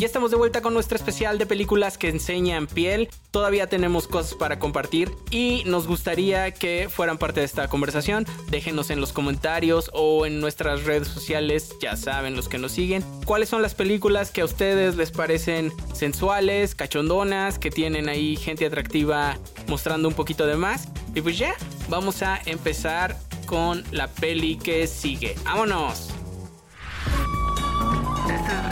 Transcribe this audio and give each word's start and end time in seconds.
Ya 0.00 0.06
estamos 0.06 0.30
de 0.30 0.38
vuelta 0.38 0.62
con 0.62 0.72
nuestro 0.72 0.96
especial 0.96 1.36
de 1.36 1.44
películas 1.44 1.98
que 1.98 2.08
enseñan 2.08 2.66
piel. 2.66 3.10
Todavía 3.32 3.66
tenemos 3.66 4.08
cosas 4.08 4.32
para 4.32 4.58
compartir 4.58 5.12
y 5.30 5.62
nos 5.66 5.86
gustaría 5.86 6.52
que 6.54 6.88
fueran 6.88 7.18
parte 7.18 7.40
de 7.40 7.46
esta 7.46 7.68
conversación. 7.68 8.24
Déjenos 8.48 8.88
en 8.88 9.02
los 9.02 9.12
comentarios 9.12 9.90
o 9.92 10.24
en 10.24 10.40
nuestras 10.40 10.84
redes 10.84 11.06
sociales, 11.06 11.74
ya 11.82 11.96
saben 11.96 12.34
los 12.34 12.48
que 12.48 12.56
nos 12.56 12.72
siguen, 12.72 13.04
cuáles 13.26 13.50
son 13.50 13.60
las 13.60 13.74
películas 13.74 14.30
que 14.30 14.40
a 14.40 14.46
ustedes 14.46 14.96
les 14.96 15.10
parecen 15.10 15.70
sensuales, 15.92 16.74
cachondonas, 16.74 17.58
que 17.58 17.70
tienen 17.70 18.08
ahí 18.08 18.36
gente 18.36 18.64
atractiva 18.64 19.36
mostrando 19.66 20.08
un 20.08 20.14
poquito 20.14 20.46
de 20.46 20.56
más. 20.56 20.88
Y 21.14 21.20
pues 21.20 21.36
ya, 21.36 21.54
vamos 21.90 22.22
a 22.22 22.40
empezar 22.46 23.18
con 23.44 23.84
la 23.90 24.08
peli 24.08 24.56
que 24.56 24.86
sigue. 24.86 25.34
¡Vámonos! 25.44 26.09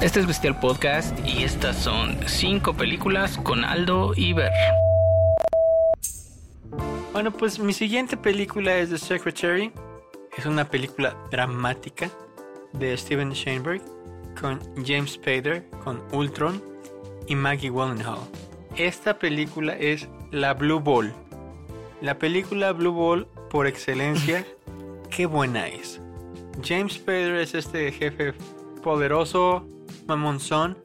Este 0.00 0.20
es 0.20 0.28
Bestial 0.28 0.56
Podcast 0.60 1.18
y 1.26 1.42
estas 1.42 1.76
son 1.76 2.20
5 2.24 2.74
películas 2.74 3.36
con 3.36 3.64
Aldo 3.64 4.12
y 4.14 4.32
Ver. 4.32 4.52
Bueno, 7.12 7.32
pues 7.32 7.58
mi 7.58 7.72
siguiente 7.72 8.16
película 8.16 8.76
es 8.76 8.90
The 8.90 8.98
Secretary. 8.98 9.72
Es 10.36 10.46
una 10.46 10.70
película 10.70 11.16
dramática 11.32 12.12
de 12.74 12.96
Steven 12.96 13.32
Sheinberg 13.32 13.82
con 14.40 14.60
James 14.86 15.14
Spader, 15.14 15.68
con 15.82 16.00
Ultron 16.12 16.62
y 17.26 17.34
Maggie 17.34 17.70
Gyllenhaal. 17.70 18.20
Esta 18.76 19.18
película 19.18 19.76
es 19.76 20.08
la 20.30 20.54
Blue 20.54 20.78
Ball. 20.78 21.12
La 22.00 22.16
película 22.18 22.70
Blue 22.70 22.92
Ball 22.92 23.26
por 23.50 23.66
excelencia. 23.66 24.46
Qué 25.10 25.26
buena 25.26 25.66
es. 25.66 26.00
James 26.62 26.92
Spader 26.92 27.34
es 27.34 27.54
este 27.54 27.90
jefe 27.90 28.32
poderoso, 28.84 29.66
mamonzón. 30.08 30.78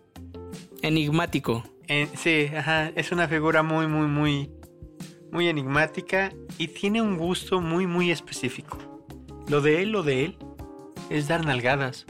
Enigmático. 0.81 1.63
sí, 2.15 2.51
ajá, 2.55 2.89
es 2.95 3.11
una 3.11 3.27
figura 3.27 3.63
muy, 3.63 3.87
muy, 3.87 4.05
muy, 4.05 4.51
muy 5.31 5.47
enigmática 5.47 6.33
y 6.57 6.67
tiene 6.67 7.01
un 7.01 7.17
gusto 7.17 7.61
muy, 7.61 7.87
muy 7.87 8.11
específico. 8.11 8.77
Lo 9.47 9.61
de 9.61 9.81
él, 9.81 9.91
lo 9.91 10.03
de 10.03 10.25
él, 10.25 10.37
es 11.09 11.29
dar 11.29 11.45
nalgadas. 11.45 12.05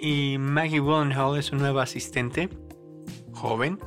Y 0.00 0.36
Maggie 0.38 0.80
Willenhall 0.80 1.38
es 1.38 1.46
su 1.46 1.56
nueva 1.56 1.84
asistente, 1.84 2.48
joven, 3.32 3.78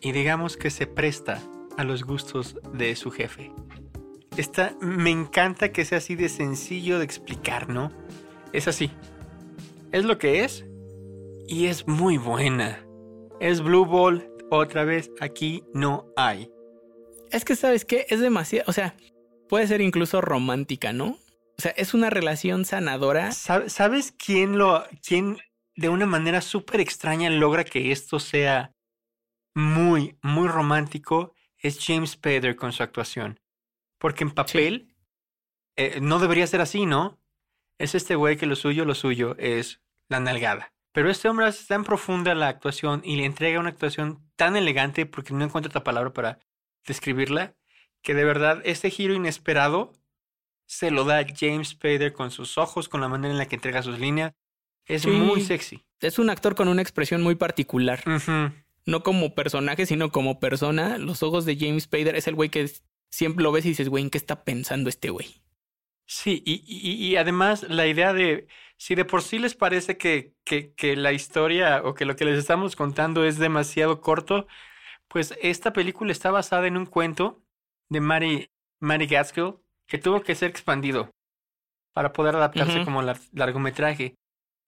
y 0.00 0.12
digamos 0.12 0.56
que 0.56 0.70
se 0.70 0.86
presta 0.86 1.40
a 1.76 1.84
los 1.84 2.04
gustos 2.04 2.56
de 2.72 2.94
su 2.96 3.10
jefe. 3.10 3.52
Esta, 4.36 4.76
me 4.80 5.10
encanta 5.10 5.72
que 5.72 5.84
sea 5.84 5.98
así 5.98 6.16
de 6.16 6.28
sencillo 6.28 6.98
de 6.98 7.04
explicar, 7.04 7.68
¿no? 7.68 7.90
Es 8.52 8.68
así 8.68 8.90
es 9.92 10.04
lo 10.04 10.18
que 10.18 10.44
es 10.44 10.64
y 11.46 11.66
es 11.66 11.86
muy 11.86 12.18
buena. 12.18 12.84
Es 13.40 13.60
Blue 13.62 13.84
Ball, 13.84 14.28
otra 14.50 14.84
vez 14.84 15.10
aquí 15.20 15.62
no 15.74 16.12
hay. 16.16 16.50
Es 17.30 17.44
que 17.44 17.56
sabes 17.56 17.84
que 17.84 18.06
es 18.08 18.20
demasiado, 18.20 18.64
o 18.68 18.72
sea, 18.72 18.96
puede 19.48 19.66
ser 19.66 19.80
incluso 19.80 20.20
romántica, 20.20 20.92
¿no? 20.92 21.18
O 21.58 21.62
sea, 21.62 21.72
es 21.72 21.94
una 21.94 22.10
relación 22.10 22.64
sanadora. 22.64 23.32
¿Sabes 23.32 24.12
quién 24.12 24.58
lo, 24.58 24.84
quién 25.06 25.38
de 25.74 25.88
una 25.88 26.06
manera 26.06 26.40
súper 26.40 26.80
extraña 26.80 27.30
logra 27.30 27.64
que 27.64 27.92
esto 27.92 28.18
sea 28.18 28.72
muy, 29.54 30.18
muy 30.22 30.48
romántico? 30.48 31.34
Es 31.58 31.78
James 31.84 32.10
Spader 32.10 32.56
con 32.56 32.72
su 32.72 32.82
actuación. 32.82 33.40
Porque 33.98 34.24
en 34.24 34.30
papel 34.32 34.94
eh, 35.76 36.00
no 36.00 36.18
debería 36.18 36.46
ser 36.46 36.60
así, 36.60 36.84
¿no? 36.84 37.18
Es 37.78 37.94
este 37.94 38.14
güey 38.14 38.36
que 38.36 38.46
lo 38.46 38.56
suyo, 38.56 38.84
lo 38.84 38.94
suyo 38.94 39.36
es 39.38 39.80
la 40.08 40.20
nalgada. 40.20 40.72
Pero 40.92 41.10
este 41.10 41.28
hombre 41.28 41.46
hace 41.46 41.66
tan 41.66 41.84
profunda 41.84 42.34
la 42.34 42.48
actuación 42.48 43.02
y 43.04 43.16
le 43.16 43.26
entrega 43.26 43.60
una 43.60 43.68
actuación 43.68 44.26
tan 44.34 44.56
elegante, 44.56 45.04
porque 45.04 45.34
no 45.34 45.44
encuentro 45.44 45.68
otra 45.68 45.84
palabra 45.84 46.12
para 46.12 46.38
describirla, 46.86 47.54
que 48.02 48.14
de 48.14 48.24
verdad 48.24 48.62
este 48.64 48.88
giro 48.90 49.12
inesperado 49.12 49.92
se 50.66 50.90
lo 50.90 51.04
da 51.04 51.26
James 51.38 51.68
Spader 51.68 52.12
con 52.12 52.30
sus 52.30 52.56
ojos, 52.56 52.88
con 52.88 53.00
la 53.00 53.08
manera 53.08 53.32
en 53.32 53.38
la 53.38 53.46
que 53.46 53.56
entrega 53.56 53.82
sus 53.82 53.98
líneas. 53.98 54.32
Es 54.86 55.06
muy 55.06 55.42
sexy. 55.42 55.84
Es 56.00 56.18
un 56.18 56.30
actor 56.30 56.54
con 56.54 56.68
una 56.68 56.82
expresión 56.82 57.22
muy 57.22 57.34
particular. 57.34 58.02
No 58.86 59.02
como 59.02 59.34
personaje, 59.34 59.84
sino 59.84 60.10
como 60.10 60.38
persona. 60.38 60.96
Los 60.96 61.22
ojos 61.22 61.44
de 61.44 61.56
James 61.56 61.84
Spader 61.84 62.16
es 62.16 62.26
el 62.26 62.36
güey 62.36 62.48
que 62.48 62.70
siempre 63.10 63.42
lo 63.42 63.52
ves 63.52 63.66
y 63.66 63.70
dices, 63.70 63.88
güey, 63.88 64.04
¿en 64.04 64.10
qué 64.10 64.18
está 64.18 64.44
pensando 64.44 64.88
este 64.88 65.10
güey? 65.10 65.42
Sí, 66.06 66.42
y, 66.46 66.62
y, 66.64 67.16
además 67.16 67.64
la 67.68 67.86
idea 67.86 68.12
de, 68.12 68.46
si 68.76 68.94
de 68.94 69.04
por 69.04 69.22
sí 69.22 69.40
les 69.40 69.56
parece 69.56 69.96
que, 69.98 70.34
que, 70.44 70.72
que, 70.74 70.94
la 70.94 71.12
historia 71.12 71.82
o 71.84 71.94
que 71.94 72.04
lo 72.04 72.14
que 72.14 72.24
les 72.24 72.38
estamos 72.38 72.76
contando 72.76 73.24
es 73.24 73.38
demasiado 73.38 74.00
corto, 74.00 74.46
pues 75.08 75.34
esta 75.42 75.72
película 75.72 76.12
está 76.12 76.30
basada 76.30 76.68
en 76.68 76.76
un 76.76 76.86
cuento 76.86 77.42
de 77.88 78.00
Mary, 78.00 78.50
Mary 78.80 79.06
Gaskill 79.06 79.56
que 79.86 79.98
tuvo 79.98 80.22
que 80.22 80.34
ser 80.34 80.50
expandido 80.50 81.10
para 81.92 82.12
poder 82.12 82.36
adaptarse 82.36 82.84
como 82.84 83.02
largometraje. 83.32 84.16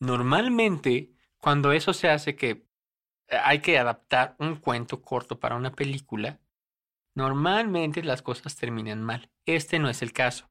Normalmente, 0.00 1.12
cuando 1.38 1.72
eso 1.72 1.92
se 1.92 2.08
hace 2.08 2.36
que 2.36 2.66
hay 3.28 3.60
que 3.60 3.78
adaptar 3.78 4.34
un 4.38 4.56
cuento 4.56 5.02
corto 5.02 5.38
para 5.38 5.56
una 5.56 5.72
película, 5.72 6.40
normalmente 7.14 8.02
las 8.02 8.22
cosas 8.22 8.56
terminan 8.56 9.02
mal. 9.02 9.30
Este 9.44 9.78
no 9.78 9.88
es 9.88 10.02
el 10.02 10.12
caso. 10.12 10.48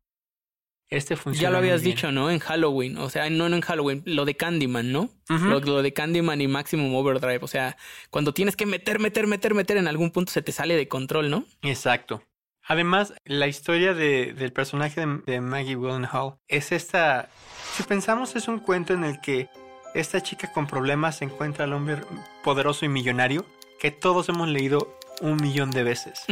Este 0.90 1.18
funciona. 1.18 1.42
Ya 1.42 1.52
lo 1.52 1.58
habías 1.58 1.82
dicho, 1.82 2.12
¿no? 2.12 2.32
En 2.32 2.40
Halloween. 2.40 2.98
O 2.98 3.10
sea, 3.10 3.30
no, 3.30 3.50
no 3.50 3.56
en 3.56 3.62
Halloween, 3.62 4.04
lo 4.06 4.24
de 4.24 4.36
Candyman, 4.36 4.92
¿no? 4.92 5.10
lo, 5.28 5.82
de 5.82 5.94
Candyman 5.94 6.40
y 6.40 6.48
Maximum 6.48 6.96
Overdrive. 6.96 7.40
O 7.42 7.48
sea, 7.48 7.76
cuando 8.10 8.34
tienes 8.34 8.56
que 8.56 8.66
meter, 8.66 9.00
meter, 9.00 9.28
meter, 9.28 9.54
meter, 9.54 9.78
en 9.78 9.88
algún 9.88 10.12
punto 10.12 10.32
se 10.32 10.42
te 10.42 10.54
sale 10.54 10.76
de 10.76 10.88
control, 10.88 11.30
¿no? 11.30 11.44
Exacto. 11.62 12.24
Además, 12.64 13.14
la 13.26 13.48
historia 13.48 13.94
de, 13.94 14.34
del 14.34 14.52
personaje 14.54 15.06
de, 15.26 15.42
Maggie 15.42 15.76
Willenhall 15.76 16.36
es 16.48 16.72
esta. 16.72 17.30
Si 17.74 17.84
pensamos, 17.84 18.36
es 18.36 18.48
un 18.48 18.60
cuento 18.60 18.94
en 18.94 19.04
el 19.04 19.20
que 19.20 19.50
esta 19.94 20.22
chica 20.22 20.52
con 20.52 20.68
problemas 20.68 21.18
se 21.18 21.26
encuentra 21.26 21.66
al 21.66 21.74
hombre 21.74 21.98
poderoso 22.44 22.86
y 22.86 22.90
millonario 22.90 23.46
que 23.80 23.92
todos 23.92 24.28
hemos 24.30 24.48
leído 24.50 24.98
un 25.22 25.38
millón 25.38 25.72
de 25.72 25.84
veces. 25.84 26.26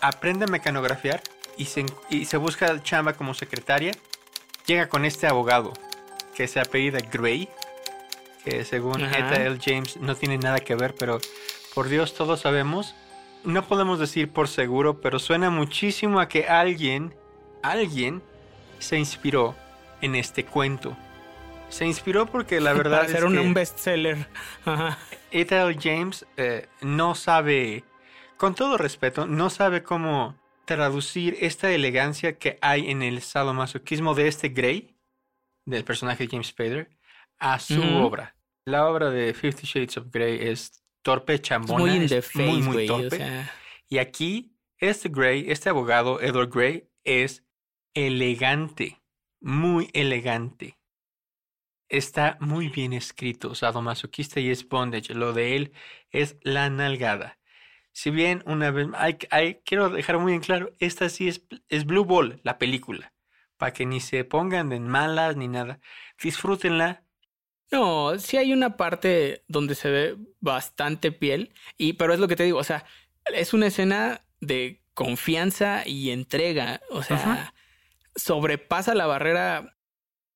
Aprende 0.00 0.44
a 0.44 0.48
mecanografiar 0.48 1.22
y 1.56 1.66
se, 1.66 1.86
y 2.10 2.24
se 2.24 2.36
busca 2.36 2.82
chamba 2.82 3.14
como 3.14 3.34
secretaria. 3.34 3.92
Llega 4.66 4.88
con 4.88 5.04
este 5.04 5.26
abogado 5.26 5.72
que 6.34 6.48
se 6.48 6.60
apellida 6.60 6.98
Gray, 7.12 7.48
que 8.44 8.64
según 8.64 9.00
Eta 9.02 9.36
L. 9.36 9.58
James 9.62 9.96
no 9.96 10.14
tiene 10.14 10.38
nada 10.38 10.58
que 10.58 10.74
ver, 10.74 10.94
pero 10.98 11.20
por 11.74 11.88
Dios 11.88 12.14
todos 12.14 12.40
sabemos. 12.40 12.94
No 13.44 13.66
podemos 13.66 13.98
decir 13.98 14.30
por 14.30 14.48
seguro, 14.48 15.00
pero 15.00 15.18
suena 15.18 15.50
muchísimo 15.50 16.18
a 16.18 16.28
que 16.28 16.46
alguien, 16.46 17.14
alguien, 17.62 18.22
se 18.78 18.98
inspiró 18.98 19.54
en 20.00 20.14
este 20.14 20.44
cuento. 20.44 20.96
Se 21.68 21.86
inspiró 21.86 22.26
porque 22.26 22.60
la 22.60 22.72
verdad 22.74 23.00
Para 23.00 23.12
ser 23.12 23.24
un 23.24 23.54
bestseller. 23.54 24.28
Eta 25.30 25.62
L. 25.62 25.76
James 25.80 26.26
eh, 26.36 26.68
no 26.80 27.14
sabe, 27.14 27.84
con 28.36 28.54
todo 28.54 28.78
respeto, 28.78 29.26
no 29.26 29.50
sabe 29.50 29.82
cómo 29.82 30.36
traducir 30.64 31.36
esta 31.40 31.72
elegancia 31.72 32.38
que 32.38 32.58
hay 32.60 32.90
en 32.90 33.02
el 33.02 33.22
sadomasoquismo 33.22 34.14
de 34.14 34.28
este 34.28 34.48
Grey, 34.48 34.96
del 35.66 35.84
personaje 35.84 36.28
James 36.30 36.48
Spader, 36.48 36.90
a 37.38 37.58
su 37.58 37.82
obra. 37.82 38.36
La 38.66 38.88
obra 38.88 39.10
de 39.10 39.34
Fifty 39.34 39.66
Shades 39.66 39.98
of 39.98 40.06
Grey 40.10 40.48
es 40.48 40.82
torpe, 41.02 41.40
chambona, 41.40 41.84
muy, 41.84 42.08
muy, 42.34 42.62
muy 42.62 42.86
torpe. 42.86 43.46
Y 43.88 43.98
aquí, 43.98 44.56
este 44.78 45.08
Grey, 45.08 45.50
este 45.50 45.68
abogado, 45.68 46.20
Edward 46.20 46.50
Grey, 46.50 46.88
es 47.04 47.44
elegante, 47.94 49.02
muy 49.40 49.90
elegante. 49.92 50.78
Está 51.88 52.38
muy 52.40 52.68
bien 52.68 52.92
escrito, 52.92 53.54
sadomasoquista 53.54 54.40
y 54.40 54.50
es 54.50 54.66
bondage. 54.66 55.14
Lo 55.14 55.32
de 55.32 55.56
él 55.56 55.72
es 56.10 56.38
la 56.42 56.70
nalgada. 56.70 57.38
Si 57.94 58.10
bien 58.10 58.42
una 58.44 58.72
vez, 58.72 58.88
hay, 59.30 59.60
quiero 59.64 59.88
dejar 59.88 60.18
muy 60.18 60.32
en 60.34 60.40
claro, 60.40 60.72
esta 60.80 61.08
sí 61.08 61.28
es, 61.28 61.46
es 61.68 61.86
Blue 61.86 62.04
Ball, 62.04 62.40
la 62.42 62.58
película, 62.58 63.14
para 63.56 63.72
que 63.72 63.86
ni 63.86 64.00
se 64.00 64.24
pongan 64.24 64.72
en 64.72 64.88
malas 64.88 65.36
ni 65.36 65.46
nada. 65.46 65.78
Disfrútenla. 66.20 67.04
No, 67.70 68.18
sí 68.18 68.36
hay 68.36 68.52
una 68.52 68.76
parte 68.76 69.44
donde 69.46 69.76
se 69.76 69.90
ve 69.90 70.16
bastante 70.40 71.12
piel, 71.12 71.54
y, 71.78 71.92
pero 71.92 72.12
es 72.12 72.18
lo 72.18 72.26
que 72.26 72.34
te 72.34 72.42
digo, 72.42 72.58
o 72.58 72.64
sea, 72.64 72.84
es 73.32 73.54
una 73.54 73.68
escena 73.68 74.22
de 74.40 74.82
confianza 74.92 75.86
y 75.86 76.10
entrega, 76.10 76.80
o 76.90 77.04
sea, 77.04 77.54
sobrepasa 78.16 78.96
la 78.96 79.06
barrera, 79.06 79.76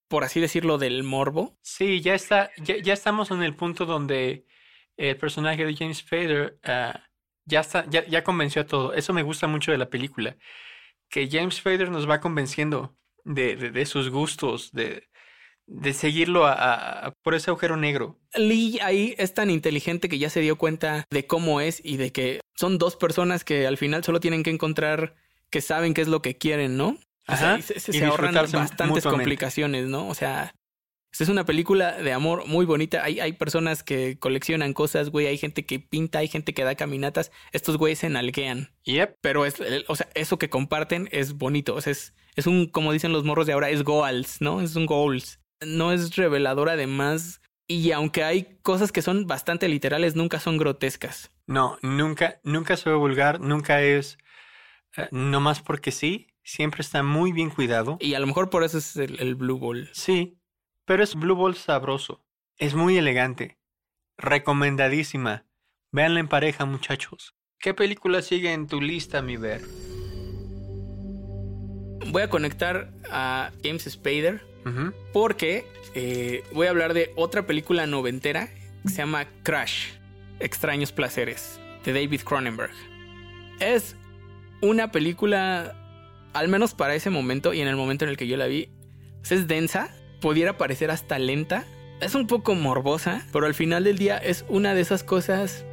por 0.07 0.23
así 0.23 0.39
decirlo, 0.39 0.79
del 0.79 1.03
morbo. 1.03 1.59
Sí, 1.63 2.03
ya 2.03 2.15
está, 2.15 2.53
ya, 2.63 2.93
estamos 2.93 3.33
en 3.33 3.43
el 3.43 3.57
punto 3.57 3.85
donde 3.85 4.47
el 4.97 5.17
personaje 5.17 5.67
de 5.67 5.75
James 5.75 6.05
Fader 6.05 6.61
ah, 6.63 7.08
ya, 7.49 7.61
está, 7.61 7.85
ya, 7.91 8.07
ya 8.07 8.23
convenció 8.23 8.63
a 8.63 8.67
todo. 8.67 8.93
Eso 8.95 9.13
me 9.13 9.23
gusta 9.23 9.47
mucho 9.47 9.73
de 9.73 9.79
la 9.79 9.89
película. 9.91 10.37
Que 11.11 11.29
James 11.31 11.61
Fader 11.61 11.91
nos 11.91 12.09
va 12.09 12.21
convenciendo 12.21 12.95
de, 13.25 13.57
de, 13.57 13.87
sus 13.87 14.11
gustos, 14.11 14.71
de, 14.73 15.09
de 15.67 15.93
seguirlo 15.95 16.47
a, 16.47 16.53
a- 17.07 17.13
por 17.23 17.35
ese 17.35 17.51
agujero 17.51 17.77
negro. 17.77 18.19
Lee 18.35 18.79
ahí 18.83 19.15
es 19.19 19.33
tan 19.35 19.51
inteligente 19.51 20.09
que 20.09 20.19
ya 20.19 20.31
se 20.31 20.41
dio 20.41 20.57
cuenta 20.57 21.05
de 21.11 21.27
cómo 21.27 21.61
es 21.61 21.81
y 21.85 21.97
de 21.97 22.13
que 22.13 22.41
son 22.57 22.79
dos 22.79 22.97
personas 22.97 23.45
que 23.45 23.67
al 23.67 23.79
final 23.79 24.05
solo 24.05 24.21
tienen 24.21 24.43
que 24.43 24.51
encontrar 24.51 25.15
que 25.51 25.61
saben 25.63 25.95
qué 25.95 26.03
es 26.03 26.09
lo 26.09 26.21
que 26.21 26.37
quieren, 26.37 26.77
¿no? 26.77 26.89
O 26.89 27.33
Ajá, 27.33 27.61
se, 27.63 27.81
se- 27.81 27.91
y 27.97 28.01
se 28.01 28.05
ahorran 28.05 28.35
bastantes 28.35 28.87
mutuamente. 28.87 29.09
complicaciones, 29.11 29.87
¿no? 29.87 30.09
O 30.09 30.15
sea, 30.15 30.53
esta 31.19 31.25
es 31.25 31.31
una 31.31 31.45
película 31.45 32.01
de 32.01 32.13
amor 32.13 32.47
muy 32.47 32.65
bonita. 32.65 33.03
Hay, 33.03 33.19
hay 33.19 33.33
personas 33.33 33.83
que 33.83 34.21
coleccionan 34.21 34.73
cosas, 34.73 35.11
güey. 35.11 35.27
Hay 35.27 35.37
gente 35.37 35.67
que 35.67 35.81
pinta, 35.81 36.21
hay 36.21 36.29
gente 36.29 36.55
que 36.55 36.63
da 36.63 36.77
caminatas. 36.77 37.33
Estos 37.51 37.77
güeyes 37.77 37.99
se 37.99 38.09
nalguean. 38.09 38.71
Yep. 38.85 39.17
Pero 39.21 39.45
es, 39.45 39.57
o 39.89 39.97
sea, 39.97 40.09
eso 40.15 40.39
que 40.39 40.49
comparten 40.49 41.09
es 41.11 41.33
bonito. 41.33 41.75
O 41.75 41.81
sea, 41.81 41.91
es, 41.91 42.15
es 42.37 42.47
un, 42.47 42.69
como 42.69 42.93
dicen 42.93 43.13
los 43.13 43.25
morros 43.25 43.49
de 43.49 43.53
ahora, 43.53 43.69
es 43.69 43.83
goals, 43.83 44.41
¿no? 44.41 44.61
Es 44.61 44.77
un 44.77 44.87
goals. 44.87 45.41
No 45.61 45.91
es 45.91 46.15
revelador 46.15 46.69
además. 46.69 47.41
Y 47.67 47.91
aunque 47.91 48.23
hay 48.23 48.57
cosas 48.63 48.93
que 48.93 49.03
son 49.03 49.27
bastante 49.27 49.67
literales, 49.67 50.15
nunca 50.15 50.39
son 50.39 50.57
grotescas. 50.57 51.33
No, 51.49 51.81
nunca, 51.83 52.39
nunca 52.45 52.77
se 52.77 52.91
ve 52.91 52.95
vulgar, 52.95 53.41
nunca 53.41 53.83
es 53.83 54.19
eh, 54.97 55.09
no 55.11 55.41
más 55.41 55.63
porque 55.63 55.91
sí, 55.91 56.29
siempre 56.45 56.83
está 56.83 57.03
muy 57.03 57.33
bien 57.33 57.51
cuidado. 57.51 57.97
Y 57.99 58.15
a 58.15 58.21
lo 58.21 58.29
mejor 58.29 58.51
por 58.51 58.63
eso 58.63 58.79
es 58.79 58.97
el, 58.97 59.21
el 59.21 59.35
Blue 59.35 59.59
Ball. 59.59 59.91
Sí, 59.93 60.38
pero 60.89 61.05
es 61.05 61.15
Blue 61.15 61.37
Ball 61.37 61.55
sabroso. 61.55 62.25
Es 62.57 62.75
muy 62.75 62.97
elegante. 62.97 63.59
Recomendadísima. 64.17 65.45
Véanla 65.93 66.21
en 66.21 66.29
pareja, 66.29 66.65
muchachos. 66.65 67.35
¿Qué 67.61 67.75
película 67.75 68.23
sigue 68.23 68.55
en 68.55 68.67
tu 68.67 68.81
lista, 68.81 69.21
mi 69.21 69.37
ver? 69.37 69.61
Voy 72.11 72.23
a 72.23 72.31
conectar 72.31 72.91
a 73.11 73.53
James 73.63 73.85
Spader 73.85 74.43
porque 75.13 75.67
eh, 75.95 76.43
voy 76.53 76.67
a 76.67 76.71
hablar 76.71 76.95
de 76.95 77.13
otra 77.17 77.47
película 77.47 77.87
noventera 77.87 78.49
que 78.83 78.89
se 78.89 78.97
llama 78.97 79.27
Crash, 79.43 79.93
Extraños 80.41 80.93
Placeres, 80.93 81.61
de 81.85 81.93
David 81.93 82.23
Cronenberg. 82.23 82.73
Es 83.61 83.95
una 84.63 84.91
película, 84.91 85.77
al 86.33 86.49
menos 86.49 86.73
para 86.73 86.95
ese 86.95 87.11
momento 87.11 87.53
y 87.53 87.61
en 87.61 87.69
el 87.69 87.77
momento 87.77 88.07
en 88.07 88.11
el 88.11 88.17
que 88.17 88.27
yo 88.27 88.39
la 88.39 88.47
vi, 88.47 88.71
pues 89.21 89.33
es 89.33 89.49
densa, 89.49 89.95
pudiera 90.21 90.57
parecer 90.57 90.91
hasta 90.91 91.19
lenta, 91.19 91.65
es 92.01 92.15
un 92.15 92.27
poco 92.27 92.55
morbosa, 92.55 93.27
pero 93.33 93.47
al 93.47 93.55
final 93.55 93.85
del 93.85 93.99
día 93.99 94.19
es 94.19 94.45
una 94.49 94.75
de 94.75 94.81
esas 94.81 95.03
cosas 95.03 95.65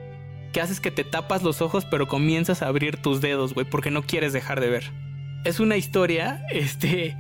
que 0.54 0.62
haces 0.62 0.80
que 0.80 0.92
te 0.92 1.04
tapas 1.04 1.44
los 1.44 1.62
ojos 1.62 1.86
pero 1.86 2.08
comienzas 2.08 2.62
a 2.62 2.68
abrir 2.68 2.98
tus 2.98 3.22
dedos, 3.22 3.54
güey, 3.54 3.70
porque 3.70 3.92
no 3.92 4.04
quieres 4.04 4.34
dejar 4.34 4.62
de 4.62 4.70
ver. 4.70 4.92
Es 5.44 5.60
una 5.60 5.78
historia, 5.78 6.46
este, 6.52 7.16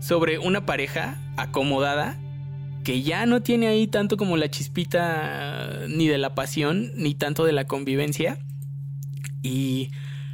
sobre 0.00 0.38
una 0.38 0.66
pareja 0.66 1.18
acomodada 1.36 2.18
que 2.84 3.02
ya 3.02 3.26
no 3.26 3.42
tiene 3.42 3.66
ahí 3.66 3.88
tanto 3.88 4.16
como 4.16 4.36
la 4.36 4.48
chispita 4.48 5.86
ni 5.88 6.06
de 6.06 6.18
la 6.18 6.36
pasión 6.36 6.92
ni 6.94 7.16
tanto 7.16 7.44
de 7.44 7.52
la 7.52 7.66
convivencia 7.66 8.38
y 9.42 9.90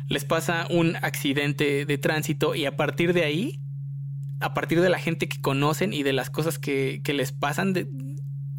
les 0.08 0.26
pasa 0.26 0.66
un 0.68 0.96
accidente 0.96 1.86
de 1.86 1.98
tránsito 1.98 2.54
y 2.54 2.66
a 2.66 2.76
partir 2.76 3.14
de 3.14 3.24
ahí 3.24 3.60
a 4.42 4.54
partir 4.54 4.80
de 4.80 4.88
la 4.88 4.98
gente 4.98 5.28
que 5.28 5.40
conocen 5.40 5.92
y 5.92 6.02
de 6.02 6.12
las 6.12 6.30
cosas 6.30 6.58
que, 6.58 7.00
que 7.02 7.12
les 7.12 7.32
pasan 7.32 7.74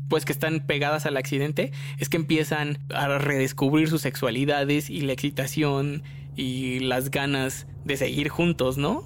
pues 0.09 0.25
que 0.25 0.31
están 0.31 0.65
pegadas 0.67 1.05
al 1.05 1.17
accidente 1.17 1.71
es 1.97 2.07
que 2.07 2.17
empiezan 2.17 2.77
a 2.93 3.17
redescubrir 3.17 3.89
sus 3.89 4.01
sexualidades 4.01 4.89
y 4.89 5.01
la 5.01 5.13
excitación 5.13 6.03
y 6.35 6.79
las 6.79 7.11
ganas 7.11 7.67
de 7.83 7.97
seguir 7.97 8.29
juntos, 8.29 8.77
¿no? 8.77 9.05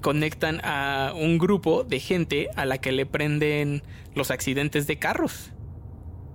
Conectan 0.00 0.60
a 0.64 1.12
un 1.14 1.38
grupo 1.38 1.84
de 1.84 1.98
gente 1.98 2.48
a 2.56 2.64
la 2.64 2.78
que 2.78 2.92
le 2.92 3.06
prenden 3.06 3.82
los 4.14 4.30
accidentes 4.30 4.86
de 4.86 4.98
carros. 4.98 5.52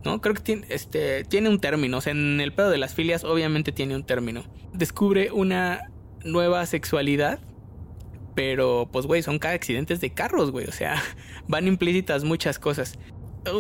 ¿No? 0.04 0.22
Creo 0.22 0.36
que 0.36 0.42
tiene, 0.42 0.68
este, 0.70 1.24
tiene 1.24 1.50
un 1.50 1.60
término. 1.60 1.98
O 1.98 2.02
sea, 2.02 2.12
en 2.12 2.40
el 2.40 2.54
pedo 2.54 2.70
de 2.70 2.78
las 2.78 2.94
filias, 2.94 3.24
obviamente 3.24 3.72
tiene 3.72 3.96
un 3.96 4.06
término. 4.06 4.44
Descubre 4.72 5.32
una 5.32 5.90
nueva 6.24 6.66
sexualidad. 6.66 7.40
Pero, 8.36 8.90
pues, 8.92 9.06
güey, 9.06 9.24
son 9.24 9.40
cada 9.40 9.54
accidentes 9.56 10.02
de 10.02 10.12
carros, 10.12 10.52
güey. 10.52 10.66
O 10.68 10.72
sea, 10.72 11.02
van 11.48 11.68
implícitas 11.68 12.24
muchas 12.24 12.60
cosas. 12.60 13.00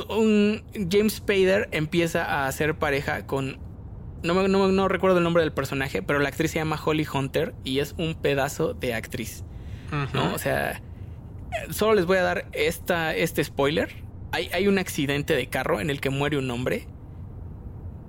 Un 0.09 0.63
James 0.91 1.13
Spader 1.13 1.69
empieza 1.71 2.25
a 2.25 2.47
hacer 2.47 2.77
pareja 2.77 3.25
con. 3.25 3.59
No, 4.23 4.33
me- 4.33 4.47
no, 4.49 4.67
no 4.69 4.87
recuerdo 4.87 5.19
el 5.19 5.23
nombre 5.23 5.43
del 5.43 5.53
personaje, 5.53 6.01
pero 6.01 6.19
la 6.19 6.29
actriz 6.29 6.51
se 6.51 6.59
llama 6.59 6.79
Holly 6.83 7.05
Hunter 7.13 7.53
y 7.63 7.79
es 7.79 7.93
un 7.97 8.15
pedazo 8.15 8.73
de 8.73 8.93
actriz. 8.95 9.43
¿no? 10.13 10.33
O 10.33 10.39
sea, 10.39 10.81
solo 11.69 11.93
les 11.93 12.05
voy 12.05 12.17
a 12.17 12.23
dar 12.23 12.49
esta, 12.53 13.15
este 13.15 13.43
spoiler. 13.43 14.03
Hay, 14.31 14.49
hay 14.51 14.67
un 14.67 14.79
accidente 14.79 15.35
de 15.35 15.47
carro 15.47 15.79
en 15.79 15.89
el 15.91 16.01
que 16.01 16.09
muere 16.09 16.37
un 16.37 16.49
hombre 16.49 16.87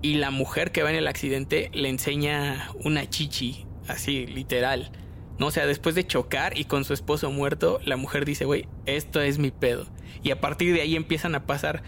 y 0.03 0.15
la 0.15 0.31
mujer 0.31 0.73
que 0.73 0.83
va 0.83 0.91
en 0.91 0.97
el 0.97 1.07
accidente 1.07 1.71
le 1.75 1.91
enseña 1.91 2.71
una 2.83 3.09
chichi, 3.09 3.67
así, 3.87 4.27
literal. 4.27 4.91
No, 5.39 5.49
o 5.49 5.51
sea, 5.51 5.67
después 5.67 5.95
de 5.95 6.07
chocar 6.07 6.59
y 6.59 6.65
con 6.65 6.85
su 6.85 6.95
esposo 6.95 7.31
muerto, 7.31 7.81
la 7.85 7.97
mujer 7.97 8.25
dice, 8.25 8.45
güey, 8.45 8.69
esto 8.87 9.21
es 9.21 9.39
mi 9.39 9.51
pedo. 9.51 9.87
Y 10.23 10.31
a 10.31 10.41
partir 10.41 10.75
de 10.75 10.81
ahí 10.81 10.97
empiezan 10.97 11.35
a 11.35 11.47
pasar 11.47 11.83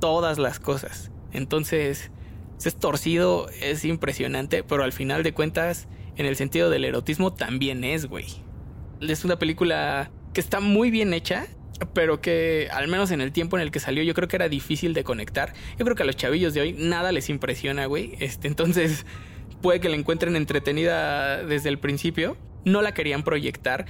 todas 0.00 0.38
las 0.38 0.58
cosas. 0.58 1.10
Entonces, 1.32 2.10
es 2.64 2.76
torcido, 2.76 3.48
es 3.60 3.84
impresionante, 3.84 4.64
pero 4.64 4.82
al 4.82 4.92
final 4.92 5.22
de 5.22 5.32
cuentas, 5.32 5.88
en 6.16 6.26
el 6.26 6.36
sentido 6.36 6.70
del 6.70 6.84
erotismo, 6.84 7.32
también 7.32 7.84
es, 7.84 8.06
güey. 8.06 8.26
Es 9.00 9.24
una 9.24 9.38
película 9.38 10.10
que 10.34 10.40
está 10.40 10.58
muy 10.60 10.90
bien 10.90 11.14
hecha, 11.14 11.46
pero 11.94 12.20
que 12.20 12.68
al 12.72 12.88
menos 12.88 13.10
en 13.12 13.20
el 13.20 13.32
tiempo 13.32 13.56
en 13.56 13.62
el 13.62 13.70
que 13.70 13.78
salió 13.80 14.02
yo 14.02 14.14
creo 14.14 14.26
que 14.26 14.36
era 14.36 14.48
difícil 14.48 14.94
de 14.94 15.04
conectar. 15.04 15.52
Yo 15.78 15.84
creo 15.84 15.94
que 15.94 16.02
a 16.02 16.06
los 16.06 16.16
chavillos 16.16 16.54
de 16.54 16.60
hoy 16.60 16.72
nada 16.72 17.12
les 17.12 17.28
impresiona, 17.28 17.86
güey. 17.86 18.16
Este, 18.18 18.48
entonces 18.48 19.06
puede 19.62 19.80
que 19.80 19.88
la 19.88 19.96
encuentren 19.96 20.34
entretenida 20.36 21.44
desde 21.44 21.68
el 21.68 21.78
principio. 21.78 22.36
No 22.64 22.82
la 22.82 22.92
querían 22.92 23.22
proyectar, 23.22 23.86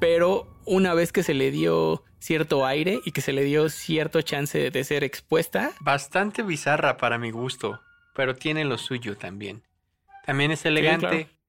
pero 0.00 0.60
una 0.66 0.94
vez 0.94 1.12
que 1.12 1.22
se 1.22 1.34
le 1.34 1.50
dio 1.50 2.04
cierto 2.18 2.66
aire 2.66 3.00
y 3.04 3.12
que 3.12 3.20
se 3.20 3.32
le 3.32 3.44
dio 3.44 3.68
cierto 3.68 4.20
chance 4.22 4.70
de 4.70 4.84
ser 4.84 5.04
expuesta, 5.04 5.72
Bastante 5.80 6.42
bizarra 6.42 6.96
para 6.96 7.18
mi 7.18 7.30
gusto, 7.30 7.80
pero 8.14 8.34
tiene 8.36 8.64
lo 8.64 8.78
suyo 8.78 9.16
también. 9.16 9.62
También 10.26 10.50
es 10.50 10.64
elegante. 10.66 11.06
claro. 11.08 11.40